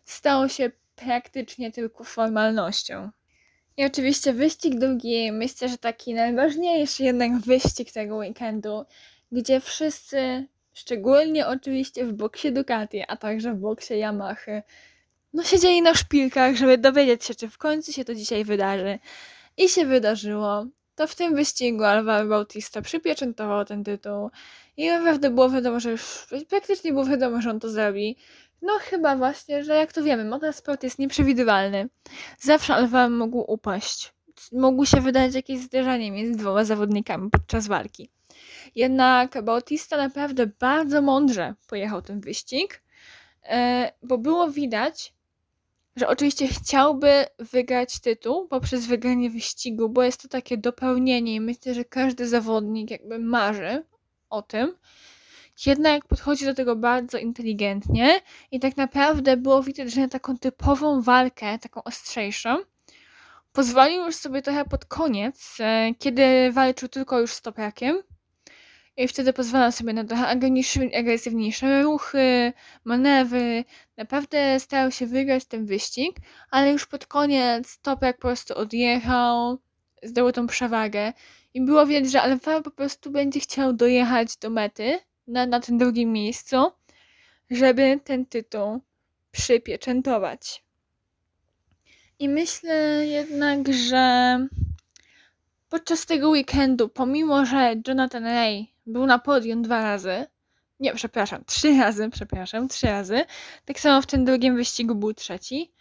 stało 0.05 0.49
się 0.49 0.71
praktycznie 0.97 1.73
tylko 1.73 2.05
formalnością. 2.05 3.11
I 3.77 3.85
oczywiście 3.85 4.33
wyścig 4.33 4.79
drugi, 4.79 5.33
myślę, 5.33 5.69
że 5.69 5.79
taki 5.79 6.15
najważniejszy 6.15 7.05
jednak 7.05 7.39
wyścig 7.39 7.93
tego 7.93 8.17
weekendu, 8.17 8.85
gdzie 9.33 9.61
wszyscy 9.61 10.47
Szczególnie 10.73 11.47
oczywiście 11.47 12.07
w 12.07 12.13
boksie 12.13 12.53
Ducati, 12.53 13.03
a 13.09 13.17
także 13.17 13.55
w 13.55 13.59
boksie 13.59 13.95
Yamaha. 13.95 14.63
No 15.33 15.43
siedzieli 15.43 15.83
na 15.83 15.95
szpilkach, 15.95 16.57
żeby 16.57 16.79
dowiedzieć 16.79 17.25
się, 17.25 17.35
czy 17.35 17.49
w 17.49 17.59
końcu 17.59 17.93
się 17.93 18.05
to 18.05 18.15
dzisiaj 18.15 18.45
wydarzy. 18.45 18.99
I 19.57 19.69
się 19.69 19.87
wydarzyło. 19.87 20.67
to 20.95 21.07
w 21.07 21.15
tym 21.15 21.35
wyścigu 21.35 21.85
Alvaro 21.85 22.29
Bautista 22.29 22.83
przypieczętował 22.83 23.65
ten 23.65 23.85
tytuł 23.85 24.31
i 24.77 24.89
naprawdę 24.89 25.31
było 25.31 25.51
wiadomo, 25.51 25.81
że 25.81 25.91
już 25.91 26.27
praktycznie 26.49 26.93
było 26.93 27.05
wiadomo, 27.05 27.41
że 27.41 27.51
on 27.51 27.61
to 27.61 27.71
zrobi. 27.71 28.17
No 28.63 28.73
chyba 28.81 29.17
właśnie, 29.17 29.65
że 29.65 29.75
jak 29.75 29.93
to 29.93 30.03
wiemy, 30.03 30.25
motorsport 30.25 30.83
jest 30.83 30.99
nieprzewidywalny. 30.99 31.89
Zawsze 32.39 32.75
Alvaro 32.75 33.11
mógł 33.11 33.45
upaść. 33.53 34.13
Mógł 34.53 34.87
się 34.87 35.01
wydać 35.01 35.35
jakieś 35.35 35.61
zderzenie 35.61 36.11
między 36.13 36.39
dwoma 36.39 36.65
zawodnikami 36.65 37.31
podczas 37.31 37.67
walki. 37.67 38.11
Jednak 38.75 39.45
Bautista 39.45 39.97
naprawdę 39.97 40.47
bardzo 40.47 41.03
mądrze 41.03 41.55
pojechał 41.69 42.03
ten 42.03 42.21
wyścig, 42.21 42.83
e, 43.43 43.93
bo 44.03 44.19
było 44.19 44.51
widać, 44.51 45.15
że 45.97 46.09
oczywiście 46.09 46.49
chciałby 46.49 47.25
wygrać 47.39 48.01
tytuł 48.01 48.49
poprzez 48.49 48.87
wygranie 48.87 49.31
wyścigu, 49.31 49.89
bo 49.89 50.03
jest 50.03 50.23
to 50.23 50.29
takie 50.29 50.59
dopełnienie 50.59 51.35
i 51.35 51.41
myślę, 51.41 51.75
że 51.75 51.85
każdy 51.85 52.29
zawodnik 52.29 52.91
jakby 52.91 53.19
marzy 53.19 53.85
o 54.31 54.43
tym. 54.43 54.77
Jednak 55.67 56.07
podchodzi 56.07 56.45
do 56.45 56.55
tego 56.55 56.77
bardzo 56.77 57.19
inteligentnie 57.19 58.21
i 58.51 58.61
tak 58.61 58.77
naprawdę 58.77 59.37
było 59.37 59.63
widać, 59.63 59.93
że 59.93 60.01
na 60.01 60.09
taką 60.09 60.39
typową 60.39 61.03
walkę, 61.03 61.59
taką 61.59 61.85
ostrzejszą, 61.85 62.57
pozwolił 63.53 64.05
już 64.05 64.15
sobie 64.17 64.43
trochę 64.43 64.65
pod 64.65 64.85
koniec, 64.85 65.57
e, 65.61 65.95
kiedy 65.99 66.53
walczył 66.53 66.89
tylko 66.89 67.21
już 67.21 67.33
z 67.33 67.43
Toprakiem, 67.43 68.03
i 68.97 69.09
wtedy 69.09 69.33
pozwala 69.33 69.73
sobie 69.73 69.93
na 69.93 70.05
trochę 70.05 70.27
agresywniejsze 70.95 71.83
ruchy, 71.83 72.53
manewry. 72.85 73.65
Naprawdę 73.97 74.61
starał 74.61 74.91
się 74.91 75.07
wygrać 75.07 75.45
ten 75.45 75.67
wyścig, 75.67 76.17
ale 76.51 76.73
już 76.73 76.87
pod 76.87 77.07
koniec 77.07 77.79
Toprak 77.79 78.17
po 78.17 78.23
prostu 78.23 78.55
odjechał, 78.55 79.59
zdobył 80.03 80.33
tą 80.33 80.47
przewagę 80.47 81.13
i 81.55 81.61
było 81.61 81.87
widać, 81.87 82.11
że 82.11 82.23
Alvaro 82.23 82.63
po 82.63 82.71
prostu 82.71 83.11
będzie 83.11 83.41
chciał 83.41 83.73
dojechać 83.73 84.37
do 84.37 84.51
mety 84.51 84.99
na, 85.27 85.47
na 85.47 85.61
tym 85.61 85.79
drugim 85.79 86.13
miejscu, 86.13 86.57
żeby 87.51 88.01
ten 88.05 88.27
tytuł 88.27 88.81
przypieczętować. 89.31 90.65
I 92.19 92.29
myślę 92.29 93.07
jednak, 93.07 93.73
że 93.73 94.39
podczas 95.69 96.07
tego 96.07 96.31
weekendu, 96.31 96.89
pomimo 96.89 97.47
że 97.47 97.75
Jonathan 97.89 98.25
Ray 98.25 98.72
był 98.87 99.07
na 99.07 99.19
podium 99.19 99.63
dwa 99.63 99.83
razy. 99.83 100.27
Nie, 100.81 100.95
przepraszam, 100.95 101.45
trzy 101.53 101.79
razy, 101.79 102.11
przepraszam, 102.11 102.69
trzy 102.69 102.87
razy. 102.87 103.25
Tak 103.65 103.81
samo 103.81 104.03
w 104.03 104.07
tym 104.07 104.25
drugim 104.25 104.57
wyścigu 104.57 104.95
był 104.95 105.15
trzeci. 105.15 105.73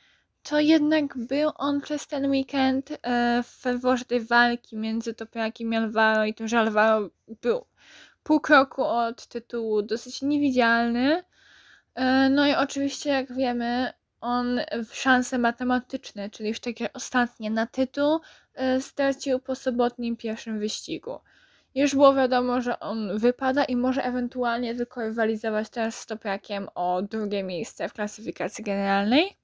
To 0.43 0.59
jednak 0.59 1.17
był 1.17 1.51
on 1.55 1.81
przez 1.81 2.07
ten 2.07 2.31
weekend 2.31 2.91
e, 2.91 3.43
w 3.43 3.47
ferworze 3.47 4.05
tej 4.05 4.21
walki 4.21 4.77
między 4.77 5.13
Topiakiem 5.13 5.73
i 5.73 5.75
Alvaro 5.75 6.25
i 6.25 6.33
tym, 6.33 6.47
że 6.47 6.59
Alvaro 6.59 7.09
był 7.41 7.65
pół 8.23 8.39
kroku 8.39 8.83
od 8.83 9.27
tytułu 9.27 9.81
dosyć 9.81 10.21
niewidzialny. 10.21 11.23
E, 11.95 12.29
no 12.29 12.47
i 12.47 12.55
oczywiście, 12.55 13.09
jak 13.09 13.35
wiemy, 13.35 13.93
on 14.21 14.59
w 14.89 14.95
szanse 14.95 15.37
matematyczne, 15.37 16.29
czyli 16.29 16.49
już 16.49 16.59
takie 16.59 16.93
ostatnie 16.93 17.49
na 17.49 17.67
tytuł, 17.67 18.19
e, 18.53 18.81
stracił 18.81 19.39
po 19.39 19.55
sobotnim 19.55 20.17
pierwszym 20.17 20.59
wyścigu. 20.59 21.19
Już 21.75 21.95
było 21.95 22.13
wiadomo, 22.13 22.61
że 22.61 22.79
on 22.79 23.19
wypada 23.19 23.63
i 23.63 23.75
może 23.75 24.03
ewentualnie 24.03 24.75
tylko 24.75 25.01
rywalizować 25.01 25.69
teraz 25.69 25.99
z 25.99 26.05
Topiakiem 26.05 26.67
o 26.75 27.01
drugie 27.01 27.43
miejsce 27.43 27.89
w 27.89 27.93
klasyfikacji 27.93 28.63
generalnej. 28.63 29.37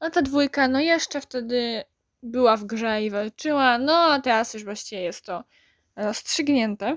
A 0.00 0.10
ta 0.10 0.22
dwójka, 0.22 0.68
no 0.68 0.80
jeszcze 0.80 1.20
wtedy 1.20 1.84
była 2.22 2.56
w 2.56 2.64
grze 2.64 3.02
i 3.02 3.10
walczyła, 3.10 3.78
no 3.78 3.92
a 3.92 4.20
teraz 4.20 4.54
już 4.54 4.64
właściwie 4.64 5.02
jest 5.02 5.24
to 5.24 5.44
rozstrzygnięte. 5.96 6.96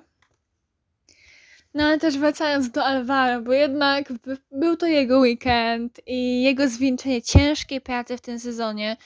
No 1.74 1.84
ale 1.84 2.00
też 2.00 2.18
wracając 2.18 2.72
do 2.72 2.86
Alvaro, 2.86 3.42
bo 3.42 3.54
jednak 3.54 4.14
był 4.52 4.78
to 4.78 4.88
jego 4.88 5.20
weekend 5.20 6.00
i 6.08 6.44
jego 6.44 6.68
zwieńczenie 6.68 7.22
ciężkiej 7.22 7.82
pracy 7.82 8.18
w 8.18 8.22
tym 8.22 8.40
sezonie 8.40 8.98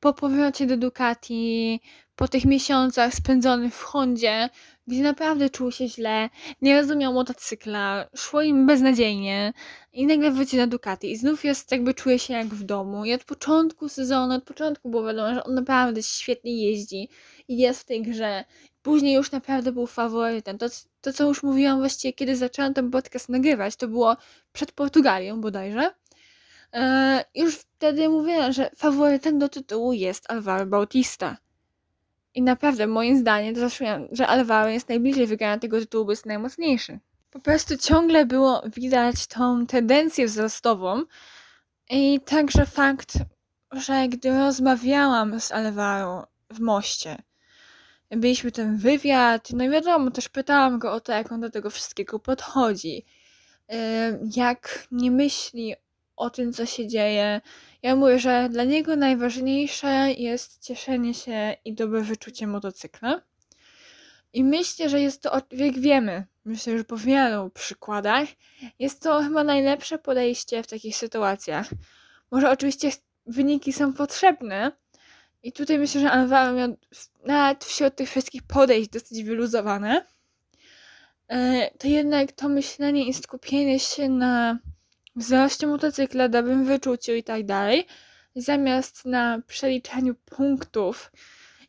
po 0.00 0.12
powrocie 0.12 0.66
do 0.66 0.76
Ducati, 0.76 1.80
po 2.16 2.28
tych 2.28 2.44
miesiącach 2.44 3.14
spędzonych 3.14 3.74
w 3.74 3.82
Hondzie, 3.82 4.48
gdzie 4.86 5.02
naprawdę 5.02 5.50
czuł 5.50 5.72
się 5.72 5.88
źle, 5.88 6.28
nie 6.62 6.80
rozumiał 6.80 7.12
motocykla, 7.12 8.08
szło 8.16 8.42
im 8.42 8.66
beznadziejnie 8.66 9.52
i 9.92 10.06
nagle 10.06 10.30
wróci 10.30 10.56
na 10.56 10.66
Ducati 10.66 11.12
i 11.12 11.16
znów 11.16 11.44
jest 11.44 11.72
jakby 11.72 11.94
czuje 11.94 12.18
się 12.18 12.34
jak 12.34 12.46
w 12.46 12.62
domu 12.62 13.04
i 13.04 13.14
od 13.14 13.24
początku 13.24 13.88
sezonu, 13.88 14.34
od 14.34 14.44
początku 14.44 14.90
było 14.90 15.06
wiadomo, 15.06 15.34
że 15.34 15.44
on 15.44 15.54
naprawdę 15.54 16.02
świetnie 16.02 16.70
jeździ 16.70 17.08
i 17.48 17.56
jest 17.56 17.80
w 17.80 17.84
tej 17.84 18.02
grze. 18.02 18.44
Później 18.82 19.14
już 19.14 19.32
naprawdę 19.32 19.72
był 19.72 19.86
faworytem. 19.86 20.58
To, 20.58 20.66
to 21.00 21.12
co 21.12 21.24
już 21.24 21.42
mówiłam 21.42 21.78
właściwie, 21.78 22.12
kiedy 22.12 22.36
zaczęłam 22.36 22.74
ten 22.74 22.90
podcast 22.90 23.28
nagrywać, 23.28 23.76
to 23.76 23.88
było 23.88 24.16
przed 24.52 24.72
Portugalią 24.72 25.40
bodajże. 25.40 25.90
Eee, 26.72 27.24
już 27.34 27.54
wtedy 27.56 28.08
mówiłam, 28.08 28.52
że 28.52 28.70
faworytem 28.76 29.38
do 29.38 29.48
tytułu 29.48 29.92
jest 29.92 30.30
Alvaro 30.30 30.66
Bautista. 30.66 31.36
I 32.36 32.42
naprawdę, 32.42 32.86
moim 32.86 33.18
zdaniem, 33.18 33.54
to 33.54 33.60
zawsze 33.60 34.08
że 34.12 34.26
Alvaro 34.26 34.68
jest 34.68 34.88
najbliżej 34.88 35.26
wygrania 35.26 35.58
tego 35.58 35.80
tytułu, 35.80 36.04
bo 36.04 36.12
jest 36.12 36.26
najmocniejszy. 36.26 36.98
Po 37.30 37.40
prostu 37.40 37.76
ciągle 37.78 38.26
było 38.26 38.62
widać 38.76 39.26
tą 39.26 39.66
tendencję 39.66 40.26
wzrostową 40.26 41.02
i 41.90 42.20
także 42.20 42.66
fakt, 42.66 43.12
że 43.72 44.08
gdy 44.08 44.38
rozmawiałam 44.38 45.40
z 45.40 45.52
Alvaro 45.52 46.26
w 46.50 46.60
moście, 46.60 47.16
byliśmy 48.10 48.52
ten 48.52 48.76
wywiad, 48.76 49.48
no 49.52 49.64
i 49.64 49.70
wiadomo, 49.70 50.10
też 50.10 50.28
pytałam 50.28 50.78
go 50.78 50.92
o 50.92 51.00
to, 51.00 51.12
jak 51.12 51.32
on 51.32 51.40
do 51.40 51.50
tego 51.50 51.70
wszystkiego 51.70 52.18
podchodzi, 52.18 53.04
jak 54.36 54.86
nie 54.90 55.10
myśli 55.10 55.74
o 56.16 56.30
tym, 56.30 56.52
co 56.52 56.66
się 56.66 56.88
dzieje. 56.88 57.40
Ja 57.82 57.96
mówię, 57.96 58.18
że 58.18 58.48
dla 58.48 58.64
niego 58.64 58.96
najważniejsze 58.96 60.12
jest 60.12 60.62
cieszenie 60.62 61.14
się 61.14 61.56
i 61.64 61.74
dobre 61.74 62.00
wyczucie 62.00 62.46
motocykla. 62.46 63.22
I 64.32 64.44
myślę, 64.44 64.88
że 64.88 65.00
jest 65.00 65.22
to, 65.22 65.42
jak 65.50 65.78
wiemy, 65.78 66.26
myślę, 66.44 66.78
że 66.78 66.84
po 66.84 66.96
wielu 66.96 67.50
przykładach, 67.50 68.28
jest 68.78 69.02
to 69.02 69.22
chyba 69.22 69.44
najlepsze 69.44 69.98
podejście 69.98 70.62
w 70.62 70.66
takich 70.66 70.96
sytuacjach. 70.96 71.68
Może 72.30 72.50
oczywiście 72.50 72.90
wyniki 73.26 73.72
są 73.72 73.92
potrzebne, 73.92 74.72
i 75.46 75.52
tutaj 75.52 75.78
myślę, 75.78 76.00
że 76.00 76.10
Alvaro 76.10 76.52
miał 76.52 76.76
nawet 77.24 77.64
wśród 77.64 77.96
tych 77.96 78.10
wszystkich 78.10 78.42
podejść 78.42 78.90
dosyć 78.90 79.24
wyluzowane. 79.24 80.06
E, 81.28 81.70
to 81.78 81.88
jednak 81.88 82.32
to 82.32 82.48
myślenie 82.48 83.08
i 83.08 83.14
skupienie 83.14 83.78
się 83.78 84.08
na 84.08 84.58
wzroście 85.16 85.66
motocykla, 85.66 86.28
dobrym 86.28 86.64
wyczuciu 86.64 87.12
i 87.12 87.22
tak 87.22 87.46
dalej, 87.46 87.86
zamiast 88.36 89.04
na 89.04 89.42
przeliczaniu 89.46 90.14
punktów 90.14 91.12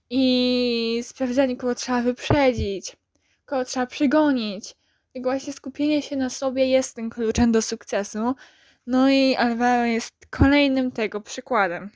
i 0.10 1.00
sprawdzaniu, 1.04 1.58
kogo 1.58 1.76
trzeba 1.76 2.02
wyprzedzić, 2.02 2.98
kogo 3.46 3.66
trzeba 3.66 3.86
przygonić. 3.86 4.76
I 5.14 5.22
właśnie 5.22 5.54
skupienie 5.54 6.02
się 6.02 6.16
na 6.16 6.30
sobie 6.30 6.68
jest 6.68 6.96
tym 6.96 7.10
kluczem 7.10 7.52
do 7.52 7.62
sukcesu. 7.62 8.36
No 8.88 9.10
i 9.10 9.36
Alvaro 9.36 9.86
jest 9.86 10.14
kolejnym 10.30 10.92
tego 10.92 11.22
przykładem. 11.22 11.90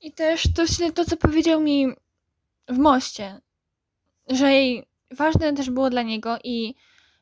I 0.00 0.12
też 0.12 0.42
to, 0.56 0.62
to 0.94 1.04
co 1.04 1.16
powiedział 1.16 1.60
mi 1.60 1.86
w 2.68 2.78
moście, 2.78 3.40
że 4.28 4.50
ważne 5.10 5.52
też 5.52 5.70
było 5.70 5.90
dla 5.90 6.02
niego 6.02 6.38
i 6.44 6.74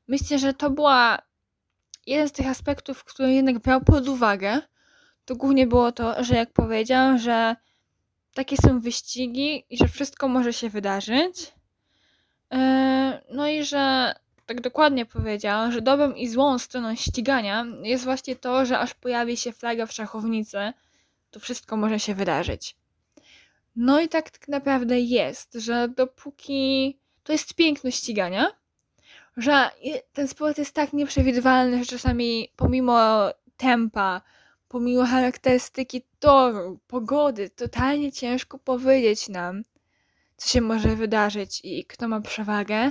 myślę, 0.08 0.38
że 0.38 0.54
to 0.54 0.70
była 0.70 1.18
jeden 2.06 2.28
z 2.28 2.32
tych 2.32 2.46
aspektów, 2.46 3.04
który 3.04 3.32
jednak 3.32 3.58
brał 3.58 3.80
pod 3.80 4.08
uwagę, 4.08 4.60
to 5.24 5.36
głównie 5.36 5.66
było 5.66 5.92
to, 5.92 6.24
że 6.24 6.34
jak 6.34 6.52
powiedział, 6.52 7.18
że 7.18 7.56
takie 8.34 8.56
są 8.56 8.80
wyścigi 8.80 9.64
i 9.70 9.76
że 9.76 9.88
wszystko 9.88 10.28
może 10.28 10.52
się 10.52 10.70
wydarzyć. 10.70 11.52
E, 12.52 13.22
no 13.32 13.48
i 13.48 13.64
że 13.64 14.14
tak 14.46 14.60
dokładnie 14.60 15.06
powiedział, 15.06 15.72
że 15.72 15.82
dobrą 15.82 16.12
i 16.12 16.28
złą 16.28 16.58
stroną 16.58 16.94
ścigania 16.94 17.66
jest 17.82 18.04
właśnie 18.04 18.36
to, 18.36 18.66
że 18.66 18.78
aż 18.78 18.94
pojawi 18.94 19.36
się 19.36 19.52
flaga 19.52 19.86
w 19.86 19.92
szachownicy, 19.92 20.72
to 21.30 21.40
wszystko 21.40 21.76
może 21.76 22.00
się 22.00 22.14
wydarzyć. 22.14 22.76
No 23.76 24.00
i 24.00 24.08
tak, 24.08 24.30
tak 24.30 24.48
naprawdę 24.48 25.00
jest, 25.00 25.54
że 25.54 25.88
dopóki 25.88 26.98
to 27.22 27.32
jest 27.32 27.54
piękno 27.54 27.90
ścigania, 27.90 28.46
że 29.40 29.70
ten 30.12 30.28
sport 30.28 30.58
jest 30.58 30.74
tak 30.74 30.92
nieprzewidywalny, 30.92 31.78
że 31.78 31.86
czasami 31.86 32.48
pomimo 32.56 33.28
tempa, 33.56 34.22
pomimo 34.68 35.04
charakterystyki 35.04 36.02
toru, 36.18 36.78
pogody, 36.86 37.50
totalnie 37.50 38.12
ciężko 38.12 38.58
powiedzieć 38.58 39.28
nam, 39.28 39.62
co 40.36 40.48
się 40.48 40.60
może 40.60 40.96
wydarzyć 40.96 41.60
i 41.64 41.84
kto 41.84 42.08
ma 42.08 42.20
przewagę. 42.20 42.90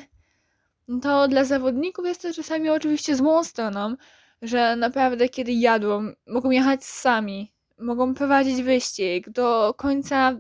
No 0.88 1.00
to 1.00 1.28
dla 1.28 1.44
zawodników 1.44 2.06
jest 2.06 2.22
to 2.22 2.34
czasami 2.34 2.70
oczywiście 2.70 3.16
złą 3.16 3.44
stroną, 3.44 3.96
że 4.42 4.76
naprawdę 4.76 5.30
kiedy 5.30 5.52
jadą, 5.52 6.12
mogą 6.28 6.52
jechać 6.52 6.84
sami, 6.86 7.54
mogą 7.80 8.14
prowadzić 8.14 8.64
wyścig, 8.64 9.30
do 9.30 9.74
końca 9.78 10.40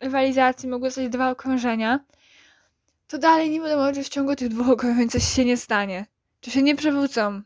rywalizacji 0.00 0.68
mogły 0.68 0.90
zostać 0.90 1.08
dwa 1.08 1.30
okrążenia, 1.30 2.00
to 3.06 3.18
dalej 3.18 3.50
nie 3.50 3.60
wiadomo, 3.60 3.92
czy 3.92 4.02
w 4.04 4.08
ciągu 4.08 4.36
tych 4.36 4.48
dwóch 4.48 4.68
okrążeń 4.68 5.08
coś 5.08 5.24
się 5.24 5.44
nie 5.44 5.56
stanie. 5.56 6.06
Czy 6.40 6.50
się 6.50 6.62
nie 6.62 6.76
przewrócą. 6.76 7.42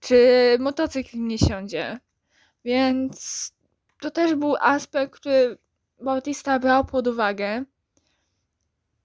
Czy 0.00 0.16
motocykl 0.60 1.18
nie 1.18 1.38
siądzie. 1.38 2.00
Więc 2.64 3.52
to 4.00 4.10
też 4.10 4.34
był 4.34 4.56
aspekt, 4.60 5.14
który 5.14 5.58
Bautista 6.02 6.58
brał 6.58 6.84
pod 6.84 7.06
uwagę. 7.06 7.64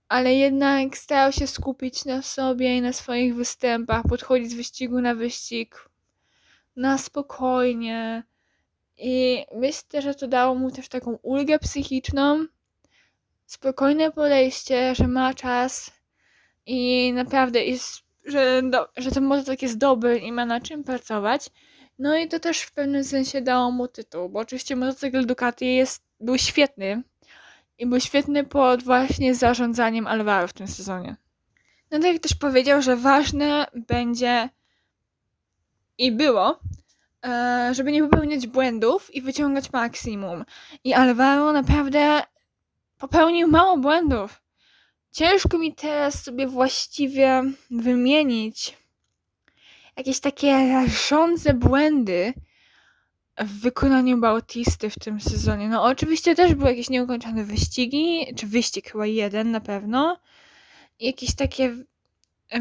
Ale 0.08 0.34
jednak 0.34 0.98
starał 0.98 1.32
się 1.32 1.48
skupić 1.48 2.06
na 2.06 2.22
sobie 2.22 2.78
i 2.78 2.82
na 2.82 2.94
swoich 2.94 3.36
występach, 3.36 4.04
podchodzić 4.10 4.52
z 4.52 4.54
wyścigu 4.54 5.02
na 5.02 5.16
wyścig 5.16 5.90
na 6.76 6.98
spokojnie. 6.98 8.24
I 8.98 9.46
myślę, 9.56 10.02
że 10.02 10.16
to 10.16 10.28
dało 10.28 10.56
mu 10.56 10.72
też 10.72 10.90
taką 10.90 11.12
ulgę 11.22 11.60
psychiczną, 11.60 12.46
spokojne 13.46 14.12
podejście, 14.12 14.96
że 14.96 15.08
ma 15.08 15.34
czas 15.34 15.92
i 16.66 17.14
naprawdę 17.14 17.64
jest, 17.64 18.04
że, 18.26 18.62
do, 18.64 18.88
że 18.98 19.12
ten 19.12 19.24
motocykl 19.24 19.66
jest 19.66 19.78
dobry 19.78 20.20
i 20.20 20.32
ma 20.32 20.46
na 20.46 20.62
czym 20.62 20.84
pracować. 20.84 21.50
No 22.00 22.18
i 22.18 22.28
to 22.28 22.40
też 22.40 22.62
w 22.62 22.74
pewnym 22.74 23.04
sensie 23.04 23.42
dało 23.42 23.72
mu 23.72 23.88
tytuł, 23.88 24.30
bo 24.30 24.40
oczywiście 24.40 24.76
motocykl 24.76 25.26
Ducati 25.26 25.76
jest, 25.76 26.04
był 26.20 26.38
świetny 26.38 27.04
i 27.78 27.86
był 27.86 28.00
świetny 28.00 28.44
pod 28.44 28.84
właśnie 28.84 29.36
zarządzaniem 29.36 30.08
Alvaro 30.08 30.48
w 30.48 30.54
tym 30.54 30.68
sezonie. 30.68 31.16
No 31.92 32.00
tak 32.00 32.14
jak 32.14 32.22
też 32.22 32.36
powiedział, 32.36 32.82
że 32.82 32.98
ważne 32.98 33.68
będzie 33.88 34.50
i 35.98 36.12
było, 36.12 36.60
e, 37.26 37.70
żeby 37.74 37.92
nie 37.92 38.04
popełniać 38.04 38.48
błędów 38.48 39.16
i 39.16 39.22
wyciągać 39.22 39.72
maksimum. 39.72 40.46
I 40.84 40.94
Alvaro 40.94 41.54
naprawdę 41.54 42.22
popełnił 43.06 43.48
mało 43.48 43.78
błędów. 43.78 44.42
Ciężko 45.12 45.58
mi 45.58 45.76
teraz 45.76 46.24
sobie 46.24 46.48
właściwie 46.48 47.44
wymienić 47.72 48.78
jakieś 49.98 50.20
takie 50.20 50.70
rażące 50.70 51.54
błędy 51.54 52.34
w 53.38 53.62
wykonaniu 53.62 54.18
Bautisty 54.18 54.90
w 54.90 55.00
tym 55.00 55.22
sezonie. 55.22 55.70
No 55.70 55.84
oczywiście 55.84 56.36
też 56.36 56.56
były 56.56 56.70
jakieś 56.70 56.90
nieukończone 56.90 57.44
wyścigi, 57.44 58.34
czy 58.36 58.48
wyścig 58.48 58.92
chyba 58.92 59.06
jeden 59.06 59.52
na 59.52 59.62
pewno. 59.62 60.18
Jakieś 61.00 61.36
takie 61.36 61.76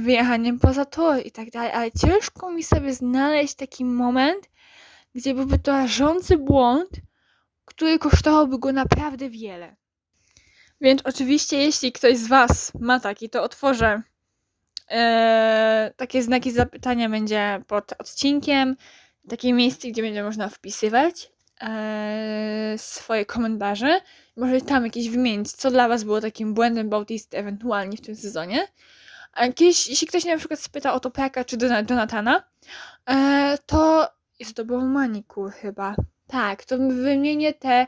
wyjechanie 0.01 0.59
poza 0.59 0.85
tor 0.85 1.27
i 1.27 1.31
tak 1.31 1.51
dalej, 1.51 1.73
ale 1.73 1.93
ciężko 1.93 2.53
mi 2.53 2.63
sobie 2.63 2.95
znaleźć 2.95 3.55
taki 3.55 3.85
moment, 3.85 4.51
gdzie 5.15 5.35
byłby 5.35 5.59
to 5.59 5.73
rażący 5.73 6.39
błąd, 6.39 6.91
który 7.65 7.99
kosztowałby 7.99 8.59
go 8.59 8.73
naprawdę 8.73 9.31
wiele. 9.31 9.77
Więc 10.85 11.03
oczywiście, 11.05 11.57
jeśli 11.57 11.93
ktoś 11.93 12.17
z 12.17 12.27
Was 12.27 12.73
ma 12.81 13.01
taki, 13.01 13.31
to 13.31 13.43
otworzę 13.43 14.03
e, 14.91 15.93
takie 15.97 16.23
znaki 16.23 16.53
zapytania 16.53 17.09
będzie 17.09 17.63
pod 17.67 17.93
odcinkiem, 17.99 18.77
takie 19.29 19.53
miejsce, 19.53 19.89
gdzie 19.89 20.03
będzie 20.03 20.23
można 20.23 20.49
wpisywać 20.49 21.33
e, 21.61 22.75
swoje 22.77 23.27
komentarze. 23.27 24.01
Może 24.37 24.61
tam 24.61 24.85
jakieś 24.85 25.09
wymienić, 25.09 25.53
co 25.53 25.71
dla 25.71 25.89
Was 25.89 26.05
było 26.05 26.21
takim 26.21 26.55
błędem 26.55 26.89
Bautisty 26.89 27.37
ewentualnie 27.37 27.97
w 27.97 28.01
tym 28.01 28.17
sezonie. 28.17 28.69
A 29.33 29.49
kiedyś, 29.49 29.89
jeśli 29.89 30.07
ktoś 30.07 30.25
na 30.25 30.39
przykład 30.39 30.61
spyta 30.61 30.95
o 30.95 31.01
Topiaka 31.01 31.45
czy 31.45 31.57
Donatana, 31.57 32.43
e, 33.11 33.59
to 33.67 34.09
zdobył 34.45 34.81
manikur 34.81 35.53
chyba. 35.53 35.95
Tak, 36.27 36.65
to 36.65 36.79
wymienię 36.79 37.55
te 37.55 37.87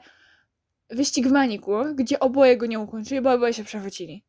wyścig 0.90 1.28
w 1.28 1.32
manikur, 1.32 1.94
gdzie 1.94 2.20
oboje 2.20 2.56
go 2.56 2.66
nie 2.66 2.80
ukończyli, 2.80 3.20
bo 3.20 3.32
oboje 3.32 3.54
się 3.54 3.64
przewrócili. 3.64 4.24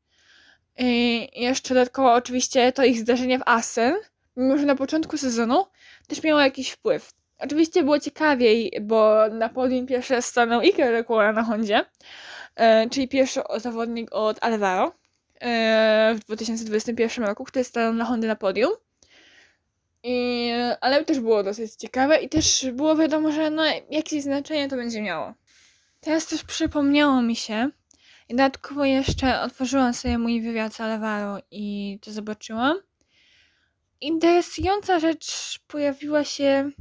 I 0.77 1.27
jeszcze 1.35 1.73
dodatkowo 1.73 2.13
oczywiście 2.13 2.71
to 2.71 2.83
ich 2.83 2.99
zdarzenie 2.99 3.39
w 3.39 3.43
Assen, 3.45 3.95
mimo 4.35 4.57
że 4.57 4.65
na 4.65 4.75
początku 4.75 5.17
sezonu 5.17 5.65
też 6.07 6.23
miało 6.23 6.41
jakiś 6.41 6.69
wpływ. 6.69 7.13
Oczywiście 7.39 7.83
było 7.83 7.99
ciekawiej, 7.99 8.71
bo 8.81 9.29
na 9.29 9.49
podium 9.49 9.87
pierwszy 9.87 10.21
stanął 10.21 10.61
Iker 10.61 10.93
Lecuona 10.93 11.31
na 11.31 11.43
Hondzie, 11.43 11.85
e, 12.55 12.89
czyli 12.89 13.07
pierwszy 13.07 13.41
zawodnik 13.57 14.09
od 14.11 14.43
Alvaro 14.43 14.93
e, 15.41 16.15
w 16.15 16.25
2021 16.25 17.25
roku, 17.25 17.43
który 17.43 17.63
stanął 17.63 17.93
na 17.93 18.05
Hondy 18.05 18.27
na 18.27 18.35
podium. 18.35 18.71
I, 20.03 20.51
ale 20.81 21.05
też 21.05 21.19
było 21.19 21.43
dosyć 21.43 21.75
ciekawe 21.75 22.19
i 22.19 22.29
też 22.29 22.65
było 22.73 22.95
wiadomo, 22.95 23.31
że 23.31 23.49
no, 23.49 23.63
jakieś 23.89 24.23
znaczenie 24.23 24.69
to 24.69 24.75
będzie 24.75 25.01
miało. 25.01 25.33
Teraz 26.07 26.27
też 26.27 26.43
przypomniało 26.43 27.21
mi 27.21 27.35
się, 27.35 27.69
i 28.29 28.35
dodatkowo 28.35 28.85
jeszcze 28.85 29.41
otworzyłam 29.41 29.93
sobie 29.93 30.17
mój 30.17 30.41
wywiad 30.41 30.75
z 30.75 30.81
Alvaro 30.81 31.37
i 31.51 31.99
to 32.01 32.11
zobaczyłam. 32.11 32.77
Interesująca 34.01 34.99
rzecz 34.99 35.59
pojawiła 35.67 36.23
się, 36.23 36.71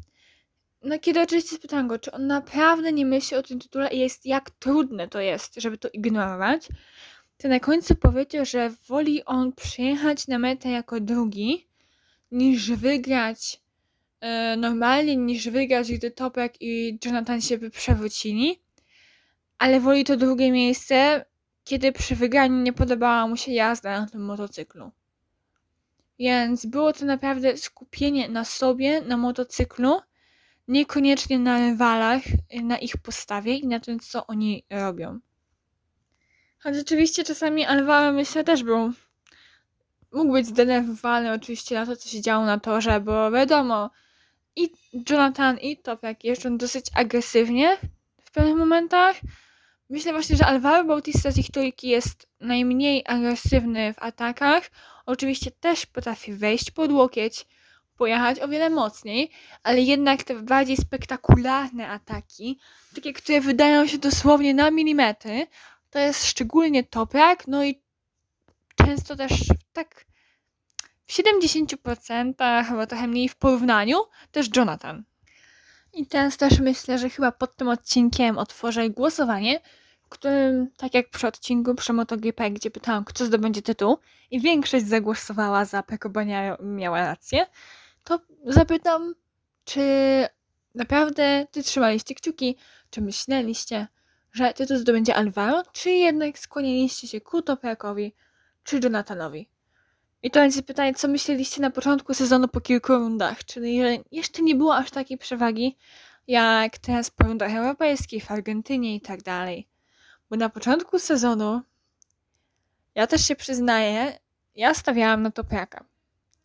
no 0.83 0.99
kiedy 0.99 1.21
oczywiście 1.21 1.57
spytałam 1.57 1.89
go, 1.89 1.99
czy 1.99 2.13
on 2.13 2.27
naprawdę 2.27 2.93
nie 2.93 3.07
myśli 3.07 3.37
o 3.37 3.43
tym 3.43 3.59
tytule 3.59 3.91
i 3.91 3.99
jest, 3.99 4.27
jak 4.27 4.51
trudne 4.51 5.09
to 5.09 5.21
jest, 5.21 5.55
żeby 5.57 5.79
to 5.79 5.89
ignorować. 5.93 6.69
To 7.39 7.49
na 7.49 7.61
końcu 7.61 7.95
powiedział, 7.95 8.45
że 8.45 8.71
woli 8.89 9.25
on 9.25 9.53
przyjechać 9.53 10.29
na 10.29 10.39
metę 10.39 10.71
jako 10.71 11.01
drugi, 11.01 11.69
niż 12.31 12.71
wygrać 12.71 13.61
e, 14.21 14.57
normalnie, 14.57 15.17
niż 15.17 15.49
wygrać, 15.49 15.93
gdy 15.93 16.11
Topek 16.11 16.55
i 16.61 16.99
Jonathan 17.05 17.41
się 17.41 17.59
by 17.59 17.71
przewrócili. 17.71 18.66
Ale 19.59 19.81
woli 19.81 20.05
to 20.05 20.17
drugie 20.17 20.53
miejsce, 20.53 21.25
kiedy 21.65 21.93
przy 21.93 22.17
wygraniu 22.17 22.63
nie 22.63 22.73
podobała 22.73 23.27
mu 23.27 23.37
się 23.37 23.53
jazda 23.53 24.01
na 24.01 24.07
tym 24.07 24.25
motocyklu. 24.25 24.91
Więc 26.19 26.67
było 26.67 26.93
to 26.93 27.05
naprawdę 27.05 27.57
skupienie 27.57 28.29
na 28.29 28.45
sobie, 28.45 29.01
na 29.01 29.17
motocyklu, 29.17 30.01
niekoniecznie 30.69 31.39
na 31.39 31.59
rywalach, 31.59 32.23
na 32.63 32.79
ich 32.79 32.97
postawie 32.97 33.57
i 33.57 33.67
na 33.67 33.81
tym, 33.81 34.01
co 34.01 34.27
oni 34.27 34.65
robią. 34.71 35.19
Choć 36.59 36.75
rzeczywiście 36.75 37.25
czasami 37.25 37.65
Alvaro 37.65 38.13
myślę 38.13 38.45
też 38.45 38.63
był 38.63 38.93
mógł 40.13 40.33
być 40.33 40.47
zdenerwowany 40.47 41.33
oczywiście 41.33 41.75
na 41.75 41.87
to, 41.87 41.97
co 41.97 42.09
się 42.09 42.21
działo 42.21 42.45
na 42.45 42.61
torze, 42.61 43.01
bo 43.01 43.31
wiadomo, 43.31 43.91
i 44.57 44.71
Jonathan, 45.11 45.59
i 45.59 45.77
Topek 45.77 46.25
jeżdżą 46.25 46.59
dosyć 46.59 46.87
agresywnie 46.95 47.77
w 48.25 48.31
pewnych 48.31 48.57
momentach. 48.57 49.17
Myślę 49.91 50.13
właśnie, 50.13 50.37
że 50.37 50.47
Alvaro 50.47 50.85
Bautista 50.85 51.31
z 51.31 51.39
ich 51.39 51.51
trójki 51.51 51.89
jest 51.89 52.29
najmniej 52.41 53.03
agresywny 53.07 53.95
w 53.95 53.99
atakach. 53.99 54.71
Oczywiście 55.07 55.51
też 55.51 55.87
potrafi 55.87 56.33
wejść 56.33 56.71
pod 56.71 56.93
łokieć, 56.93 57.47
pojechać 57.97 58.41
o 58.41 58.49
wiele 58.49 58.71
mocniej, 58.71 59.31
ale 59.63 59.81
jednak 59.81 60.25
te 60.25 60.35
bardziej 60.35 60.77
spektakularne 60.77 61.89
ataki, 61.89 62.59
takie, 62.95 63.13
które 63.13 63.41
wydają 63.41 63.87
się 63.87 63.99
dosłownie 63.99 64.55
na 64.55 64.71
milimetry, 64.71 65.47
to 65.91 65.99
jest 65.99 66.27
szczególnie 66.27 66.85
Toprak, 66.85 67.49
no 67.49 67.65
i 67.65 67.83
często 68.75 69.17
też 69.17 69.33
tak 69.73 70.07
w 71.07 71.13
70%, 71.13 72.65
chyba 72.65 72.87
trochę 72.87 73.07
mniej 73.07 73.29
w 73.29 73.37
porównaniu, 73.37 73.99
też 74.33 74.49
Jonathan. 74.57 75.05
I 75.97 76.07
teraz 76.07 76.37
też 76.37 76.61
myślę, 76.61 76.99
że 76.99 77.11
chyba 77.11 77.33
pod 77.33 77.57
tym 77.57 77.69
odcinkiem 77.69 78.39
otworzę 78.39 78.91
głosowanie, 78.91 79.61
w 80.03 80.09
którym, 80.09 80.71
tak 80.77 80.95
jak 80.95 81.11
przy 81.11 81.27
odcinku 81.27 81.75
przy 81.75 81.93
MotoGP, 81.93 82.51
gdzie 82.51 82.71
pytałam, 82.71 83.05
kto 83.05 83.27
zdobędzie 83.27 83.63
tytuł 83.63 83.99
i 84.31 84.41
większość 84.41 84.87
zagłosowała 84.87 85.65
za 85.65 85.83
Peko 85.83 86.11
miała 86.61 87.01
rację, 87.01 87.47
to 88.05 88.21
zapytam, 88.45 89.15
czy 89.65 89.83
naprawdę 90.75 91.47
ty 91.51 91.63
trzymaliście 91.63 92.15
kciuki, 92.15 92.57
czy 92.91 93.01
myśleliście, 93.01 93.87
że 94.33 94.55
tytuł 94.55 94.77
zdobędzie 94.77 95.15
Alvaro, 95.15 95.63
czy 95.73 95.91
jednak 95.91 96.39
skłoniliście 96.39 97.09
się 97.09 97.21
ku 97.21 97.43
Topekowi 97.43 98.15
czy 98.65 98.81
Jonathanowi? 98.83 99.49
I 100.23 100.31
to 100.31 100.41
będzie 100.41 100.63
pytanie, 100.63 100.95
co 100.95 101.09
myśleliście 101.09 101.63
na 101.63 101.71
początku 101.71 102.15
sezonu 102.15 102.49
po 102.49 102.61
kilku 102.61 102.95
rundach, 102.95 103.45
czyli 103.45 103.83
że 103.83 103.89
jeszcze 104.13 104.43
nie 104.43 104.55
było 104.55 104.77
aż 104.77 104.91
takiej 104.91 105.19
przewagi, 105.19 105.77
jak 106.27 106.79
teraz 106.79 107.11
po 107.11 107.25
rundach 107.25 107.55
europejskich, 107.55 108.25
w 108.25 108.31
Argentynie 108.31 108.95
i 108.95 109.01
tak 109.01 109.23
dalej. 109.23 109.69
Bo 110.31 110.37
na 110.37 110.49
początku 110.49 110.99
sezonu, 110.99 111.61
ja 112.95 113.07
też 113.07 113.27
się 113.29 113.37
przyznaję, 113.37 114.19
ja 114.55 114.75
stawiałam 114.75 115.23
na 115.23 115.31
Topiaka. 115.31 115.85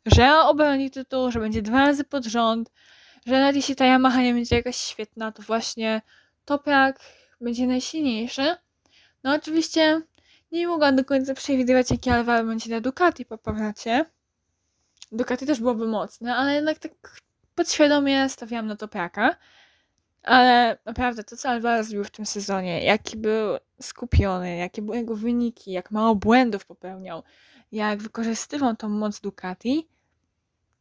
Że 0.06 0.40
obroni 0.40 0.92
tytuł, 0.92 1.32
że 1.32 1.40
będzie 1.40 1.62
dwa 1.62 1.86
razy 1.86 2.04
pod 2.04 2.26
rząd, 2.26 2.72
że 3.26 3.40
nawet 3.40 3.56
jeśli 3.56 3.76
ta 3.76 3.86
Yamaha 3.86 4.22
nie 4.22 4.34
będzie 4.34 4.56
jakaś 4.56 4.76
świetna, 4.76 5.32
to 5.32 5.44
właśnie 5.44 6.02
Topiak 6.46 7.00
będzie 7.42 7.68
najsilniejszy. 7.68 8.56
No 9.24 9.34
oczywiście 9.34 10.02
nie 10.52 10.68
mogłam 10.68 10.96
do 10.96 11.06
końca 11.06 11.34
przewidywać, 11.34 11.92
jaki 11.92 12.10
Alvaro 12.10 12.46
będzie 12.46 12.70
na 12.70 12.82
Ducati 12.82 13.26
po 13.26 13.38
powrocie. 13.38 14.06
Ducati 15.12 15.46
też 15.46 15.60
byłoby 15.60 15.88
mocne, 15.88 16.36
ale 16.36 16.56
jednak 16.56 16.80
tak 16.80 16.92
podświadomie 17.56 18.30
stawiałam 18.30 18.68
na 18.68 18.76
Topiaka. 18.76 19.36
Ale 20.24 20.78
naprawdę 20.86 21.24
to, 21.24 21.38
co 21.38 21.50
Alvaro 21.50 21.84
zrobił 21.84 22.04
w 22.04 22.12
tym 22.12 22.26
sezonie, 22.26 22.84
jaki 22.84 23.18
był 23.18 23.58
skupiony, 23.82 24.58
jakie 24.58 24.82
były 24.82 24.98
jego 24.98 25.16
wyniki, 25.16 25.72
jak 25.72 25.92
mało 25.92 26.16
błędów 26.16 26.66
popełniał, 26.66 27.24
jak 27.72 28.02
wykorzystywał 28.02 28.76
tą 28.76 28.90
moc 28.90 29.20
Ducati, 29.20 29.88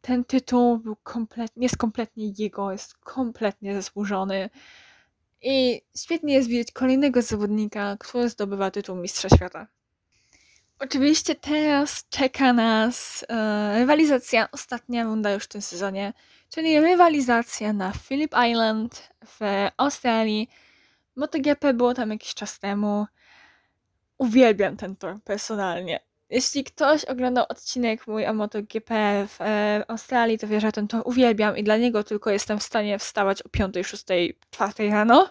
ten 0.00 0.24
tytuł 0.24 0.78
był 0.78 0.96
kompletnie, 1.02 1.62
jest 1.62 1.76
kompletnie 1.76 2.32
jego, 2.38 2.72
jest 2.72 2.98
kompletnie 2.98 3.74
zasłużony. 3.74 4.50
I 5.42 5.82
świetnie 5.96 6.34
jest 6.34 6.48
widzieć 6.48 6.72
kolejnego 6.72 7.22
zawodnika, 7.22 7.96
który 8.00 8.28
zdobywa 8.28 8.70
tytuł 8.70 8.96
Mistrza 8.96 9.28
Świata. 9.28 9.66
Oczywiście 10.78 11.34
teraz 11.34 12.04
czeka 12.10 12.52
nas 12.52 13.24
e, 13.28 13.78
rywalizacja, 13.78 14.48
ostatnia 14.52 15.04
runda 15.04 15.32
już 15.32 15.44
w 15.44 15.48
tym 15.48 15.62
sezonie, 15.62 16.12
czyli 16.48 16.80
rywalizacja 16.80 17.72
na 17.72 17.92
Phillip 17.92 18.34
Island 18.50 19.10
w 19.26 19.40
Australii. 19.76 20.48
MotoGP 21.16 21.74
było 21.74 21.94
tam 21.94 22.10
jakiś 22.10 22.34
czas 22.34 22.58
temu. 22.58 23.06
Uwielbiam 24.18 24.76
ten 24.76 24.96
tor 24.96 25.22
personalnie. 25.24 26.00
Jeśli 26.30 26.64
ktoś 26.64 27.04
oglądał 27.04 27.44
odcinek 27.48 28.06
mój 28.06 28.26
o 28.26 28.34
MotoGP 28.34 29.26
w 29.28 29.40
e, 29.40 29.84
Australii, 29.88 30.38
to 30.38 30.46
wie, 30.46 30.60
że 30.60 30.72
ten 30.72 30.88
tor 30.88 31.02
uwielbiam 31.04 31.56
i 31.56 31.62
dla 31.64 31.76
niego 31.76 32.04
tylko 32.04 32.30
jestem 32.30 32.58
w 32.58 32.62
stanie 32.62 32.98
wstawać 32.98 33.42
o 33.42 33.48
5, 33.48 33.74
6, 33.82 34.04
4 34.50 34.90
rano. 34.90 35.30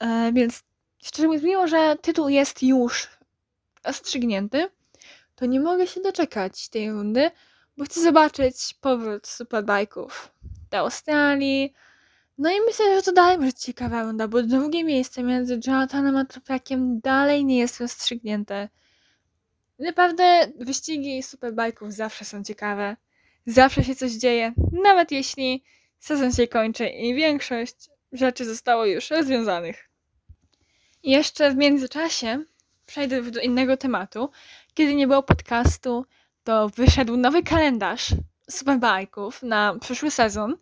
E, 0.00 0.32
więc 0.32 0.62
szczerze 1.04 1.26
mówiąc, 1.26 1.44
mimo 1.44 1.66
że 1.68 1.96
tytuł 2.02 2.28
jest 2.28 2.62
już 2.62 3.08
ostrzygnięty, 3.84 4.68
to 5.34 5.46
nie 5.46 5.60
mogę 5.60 5.86
się 5.86 6.00
doczekać 6.00 6.68
tej 6.68 6.90
rundy, 6.90 7.30
bo 7.76 7.84
chcę 7.84 8.02
zobaczyć 8.02 8.74
powrót 8.80 9.26
superbike'ów 9.26 10.10
do 10.70 10.78
Australii. 10.78 11.72
No 12.38 12.50
i 12.50 12.60
myślę, 12.66 12.96
że 12.96 13.02
to 13.02 13.12
dalej 13.12 13.38
będzie 13.38 13.52
ciekawa 13.52 14.02
runda, 14.02 14.28
bo 14.28 14.42
drugie 14.42 14.84
miejsce 14.84 15.22
między 15.22 15.60
Jonathanem 15.66 16.16
a 16.16 16.24
Tropiakiem 16.24 17.00
dalej 17.00 17.44
nie 17.44 17.58
jest 17.58 17.80
rozstrzygnięte. 17.80 18.68
Naprawdę 19.82 20.52
wyścigi 20.60 21.22
superbike'ów 21.22 21.90
zawsze 21.90 22.24
są 22.24 22.44
ciekawe. 22.44 22.96
Zawsze 23.46 23.84
się 23.84 23.94
coś 23.94 24.12
dzieje, 24.12 24.52
nawet 24.84 25.10
jeśli 25.10 25.64
sezon 25.98 26.32
się 26.32 26.48
kończy 26.48 26.88
i 26.88 27.14
większość 27.14 27.90
rzeczy 28.12 28.44
zostało 28.44 28.86
już 28.86 29.10
rozwiązanych. 29.10 29.88
I 31.02 31.10
jeszcze 31.10 31.50
w 31.50 31.56
międzyczasie 31.56 32.44
przejdę 32.86 33.22
do 33.22 33.40
innego 33.40 33.76
tematu. 33.76 34.30
Kiedy 34.74 34.94
nie 34.94 35.06
było 35.06 35.22
podcastu, 35.22 36.06
to 36.44 36.68
wyszedł 36.68 37.16
nowy 37.16 37.42
kalendarz 37.42 38.08
Superbike'ów 38.50 39.46
na 39.46 39.78
przyszły 39.80 40.10
sezon. 40.10 40.56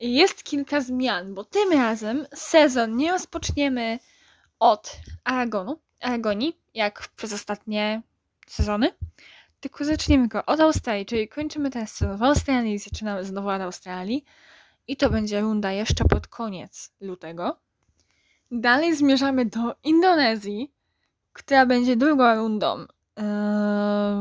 I 0.00 0.14
jest 0.14 0.44
kilka 0.44 0.80
zmian, 0.80 1.34
bo 1.34 1.44
tym 1.44 1.72
razem 1.72 2.26
sezon 2.34 2.96
nie 2.96 3.12
rozpoczniemy 3.12 3.98
od 4.58 4.96
Aragonu, 5.24 5.78
Aragonii, 6.00 6.56
jak 6.74 7.08
przez 7.16 7.32
ostatnie 7.32 8.02
sezony, 8.46 8.92
tylko 9.60 9.84
zaczniemy 9.84 10.28
go 10.28 10.44
od 10.46 10.60
Australii, 10.60 11.06
czyli 11.06 11.28
kończymy 11.28 11.70
ten 11.70 11.86
sezon 11.86 12.16
w 12.16 12.22
Australii 12.22 12.74
i 12.74 12.78
zaczynamy 12.78 13.24
znowu 13.24 13.48
od 13.48 13.60
Australii. 13.60 14.24
I 14.88 14.96
to 14.96 15.10
będzie 15.10 15.40
runda 15.40 15.72
jeszcze 15.72 16.04
pod 16.04 16.26
koniec 16.28 16.92
lutego. 17.00 17.60
Dalej 18.50 18.96
zmierzamy 18.96 19.46
do 19.46 19.76
Indonezji, 19.84 20.72
która 21.32 21.66
będzie 21.66 21.96
drugą 21.96 22.34
rundą 22.34 22.78
yy, 22.78 22.86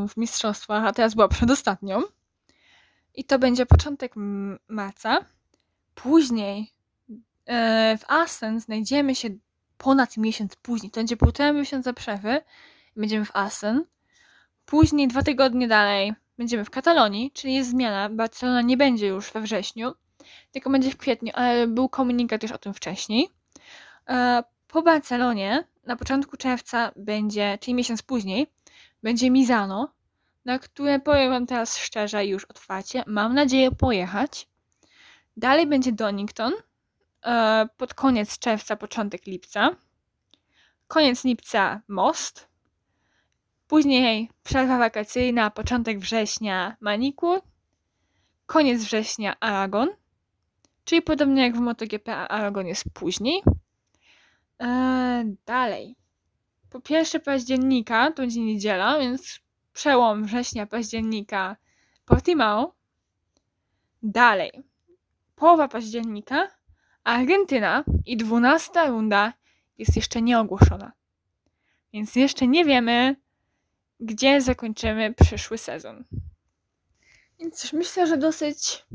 w 0.07 0.17
mistrzostwach, 0.17 0.85
a 0.85 0.93
teraz 0.93 1.15
była 1.15 1.27
przedostatnią. 1.27 2.01
I 3.13 3.23
to 3.23 3.39
będzie 3.39 3.65
początek 3.65 4.13
marca. 4.67 5.25
Później 5.95 6.71
yy, 7.09 7.17
w 7.97 8.03
Asen 8.07 8.59
znajdziemy 8.59 9.15
się 9.15 9.29
ponad 9.77 10.17
miesiąc 10.17 10.55
później. 10.55 10.91
To 10.91 10.99
będzie 10.99 11.17
półtora 11.17 11.53
miesiąca 11.53 11.93
przerwy. 11.93 12.41
Będziemy 12.95 13.25
w 13.25 13.35
Asen. 13.35 13.85
Później, 14.65 15.07
dwa 15.07 15.21
tygodnie 15.21 15.67
dalej, 15.67 16.13
będziemy 16.37 16.65
w 16.65 16.69
Katalonii, 16.69 17.31
czyli 17.31 17.53
jest 17.53 17.69
zmiana. 17.69 18.09
Barcelona 18.09 18.61
nie 18.61 18.77
będzie 18.77 19.07
już 19.07 19.31
we 19.31 19.41
wrześniu, 19.41 19.93
tylko 20.51 20.69
będzie 20.69 20.91
w 20.91 20.97
kwietniu, 20.97 21.31
ale 21.35 21.67
był 21.67 21.89
komunikat 21.89 22.43
już 22.43 22.51
o 22.51 22.57
tym 22.57 22.73
wcześniej. 22.73 23.29
E, 24.09 24.43
po 24.67 24.81
Barcelonie 24.81 25.67
na 25.85 25.95
początku 25.95 26.37
czerwca 26.37 26.91
będzie, 26.95 27.57
czyli 27.61 27.73
miesiąc 27.73 28.03
później, 28.03 28.47
będzie 29.03 29.31
Mizano, 29.31 29.93
na 30.45 30.59
które 30.59 30.99
powiem 30.99 31.29
Wam 31.29 31.45
teraz 31.45 31.77
szczerze 31.77 32.25
już 32.25 32.45
otwarcie, 32.45 33.03
mam 33.07 33.33
nadzieję 33.33 33.71
pojechać. 33.71 34.47
Dalej 35.37 35.67
będzie 35.67 35.91
Donington, 35.91 36.53
e, 37.25 37.67
pod 37.77 37.93
koniec 37.93 38.39
czerwca, 38.39 38.75
początek 38.75 39.25
lipca. 39.25 39.69
Koniec 40.87 41.23
lipca 41.23 41.81
Most. 41.87 42.54
Później 43.67 44.29
przerwa 44.43 44.77
wakacyjna, 44.77 45.49
początek 45.49 45.99
września 45.99 46.77
Manikur. 46.81 47.41
Koniec 48.45 48.83
września 48.83 49.39
Aragon. 49.39 49.89
Czyli 50.83 51.01
podobnie 51.01 51.41
jak 51.43 51.57
w 51.57 51.59
MotoGP, 51.59 52.15
Aragon 52.15 52.67
jest 52.67 52.83
później. 52.93 53.43
Eee, 54.59 55.37
dalej. 55.45 55.95
Po 56.69 56.81
1 56.89 57.21
października, 57.21 58.11
to 58.11 58.21
będzie 58.21 58.41
niedziela, 58.41 58.99
więc 58.99 59.39
przełom 59.73 60.23
września, 60.25 60.65
października 60.65 61.55
Portimao. 62.05 62.75
Dalej. 64.03 64.51
Połowa 65.35 65.67
października 65.67 66.47
Argentyna 67.03 67.83
i 68.05 68.17
12 68.17 68.87
runda 68.87 69.33
jest 69.77 69.95
jeszcze 69.95 70.21
nieogłoszona. 70.21 70.91
Więc 71.93 72.15
jeszcze 72.15 72.47
nie 72.47 72.65
wiemy, 72.65 73.15
gdzie 73.99 74.41
zakończymy 74.41 75.13
przyszły 75.13 75.57
sezon. 75.57 76.03
Więc 77.39 77.73
myślę, 77.73 78.07
że 78.07 78.17
dosyć 78.17 78.85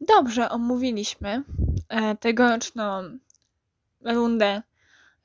dobrze 0.00 0.50
omówiliśmy 0.50 1.42
e, 1.88 2.16
tegoroczną 2.16 3.18
rundę 4.04 4.62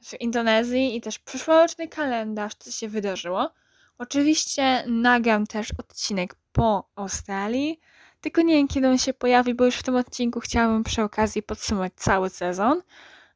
w 0.04 0.22
Indonezji 0.22 0.96
i 0.96 1.02
też 1.02 1.20
przyszłoroczny 1.20 1.88
kalendarz, 1.88 2.56
co 2.56 2.72
się 2.72 2.88
wydarzyło. 2.90 3.54
Oczywiście 3.98 4.84
nagram 4.88 5.48
też 5.48 5.68
odcinek 5.78 6.36
po 6.52 6.90
Australii, 6.96 7.80
tylko 8.22 8.42
nie 8.42 8.54
wiem 8.54 8.68
kiedy 8.68 8.88
on 8.88 8.98
się 8.98 9.14
pojawi, 9.14 9.54
bo 9.54 9.66
już 9.66 9.76
w 9.76 9.84
tym 9.84 9.96
odcinku 9.96 10.40
chciałabym 10.40 10.84
przy 10.84 11.04
okazji 11.04 11.44
podsumować 11.44 11.94
cały 11.96 12.30
sezon. 12.30 12.82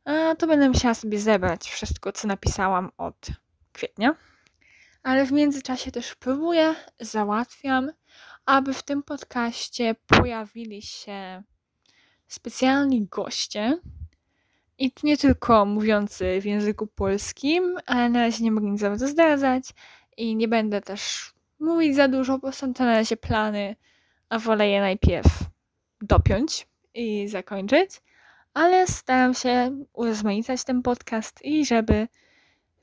A 0.06 0.36
to 0.36 0.48
będę 0.48 0.70
musiała 0.70 0.94
sobie 0.94 1.20
zebrać 1.20 1.70
wszystko, 1.70 2.12
co 2.12 2.28
napisałam 2.28 2.92
od 2.98 3.28
kwietnia. 3.74 4.16
Ale 5.04 5.26
w 5.26 5.32
międzyczasie 5.32 5.92
też 5.92 6.16
próbuję, 6.16 6.76
załatwiam, 7.00 7.92
aby 8.46 8.74
w 8.74 8.84
tym 8.84 9.04
podcaście 9.04 9.96
pojawili 10.08 10.82
się 10.82 11.44
specjalni 12.28 13.08
goście, 13.08 13.80
i 14.82 14.92
nie 15.04 15.18
tylko 15.18 15.66
mówiący 15.66 16.42
w 16.42 16.46
języku 16.46 16.88
polskim, 16.88 17.78
ale 17.86 18.10
na 18.10 18.20
razie 18.20 18.44
nie 18.44 18.52
mogę 18.52 18.68
nic 18.68 18.80
za 18.80 18.98
to 18.98 19.08
zdradzać 19.08 19.64
i 20.18 20.36
nie 20.36 20.48
będę 20.48 20.82
też 20.82 21.34
mówić 21.60 21.96
za 21.96 22.08
dużo, 22.08 22.40
bo 22.40 22.52
są 22.52 22.74
to 22.74 22.86
na 22.86 22.94
razie 22.94 23.18
plany, 23.18 23.76
a 24.30 24.40
wolę 24.40 24.68
je 24.70 24.82
najpierw 24.82 25.28
dopiąć 26.02 26.68
i 26.94 27.28
zakończyć. 27.28 27.92
Ale 28.54 28.88
staram 28.88 29.34
się 29.34 29.84
urozmaicać 29.94 30.64
ten 30.64 30.82
podcast 30.82 31.46
i 31.46 31.66
żeby 31.66 32.08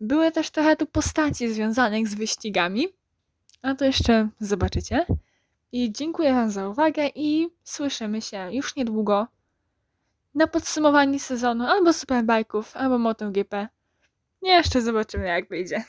były 0.00 0.32
też 0.32 0.50
trochę 0.50 0.76
tu 0.76 0.86
postaci 0.86 1.52
związanych 1.52 2.08
z 2.08 2.14
wyścigami. 2.14 2.88
A 3.62 3.74
to 3.74 3.84
jeszcze 3.84 4.28
zobaczycie. 4.40 5.06
I 5.72 5.92
dziękuję 5.92 6.34
Wam 6.34 6.50
za 6.50 6.68
uwagę 6.68 7.08
i 7.14 7.48
słyszymy 7.64 8.22
się 8.22 8.54
już 8.54 8.76
niedługo 8.76 9.26
na 10.34 10.46
podsumowanie 10.46 11.20
sezonu 11.20 11.64
albo 11.64 11.90
Superbike'ów, 11.90 12.64
albo 12.74 12.98
MotoGP. 12.98 13.68
Jeszcze 14.42 14.82
zobaczymy 14.82 15.26
jak 15.26 15.48
wyjdzie. 15.48 15.84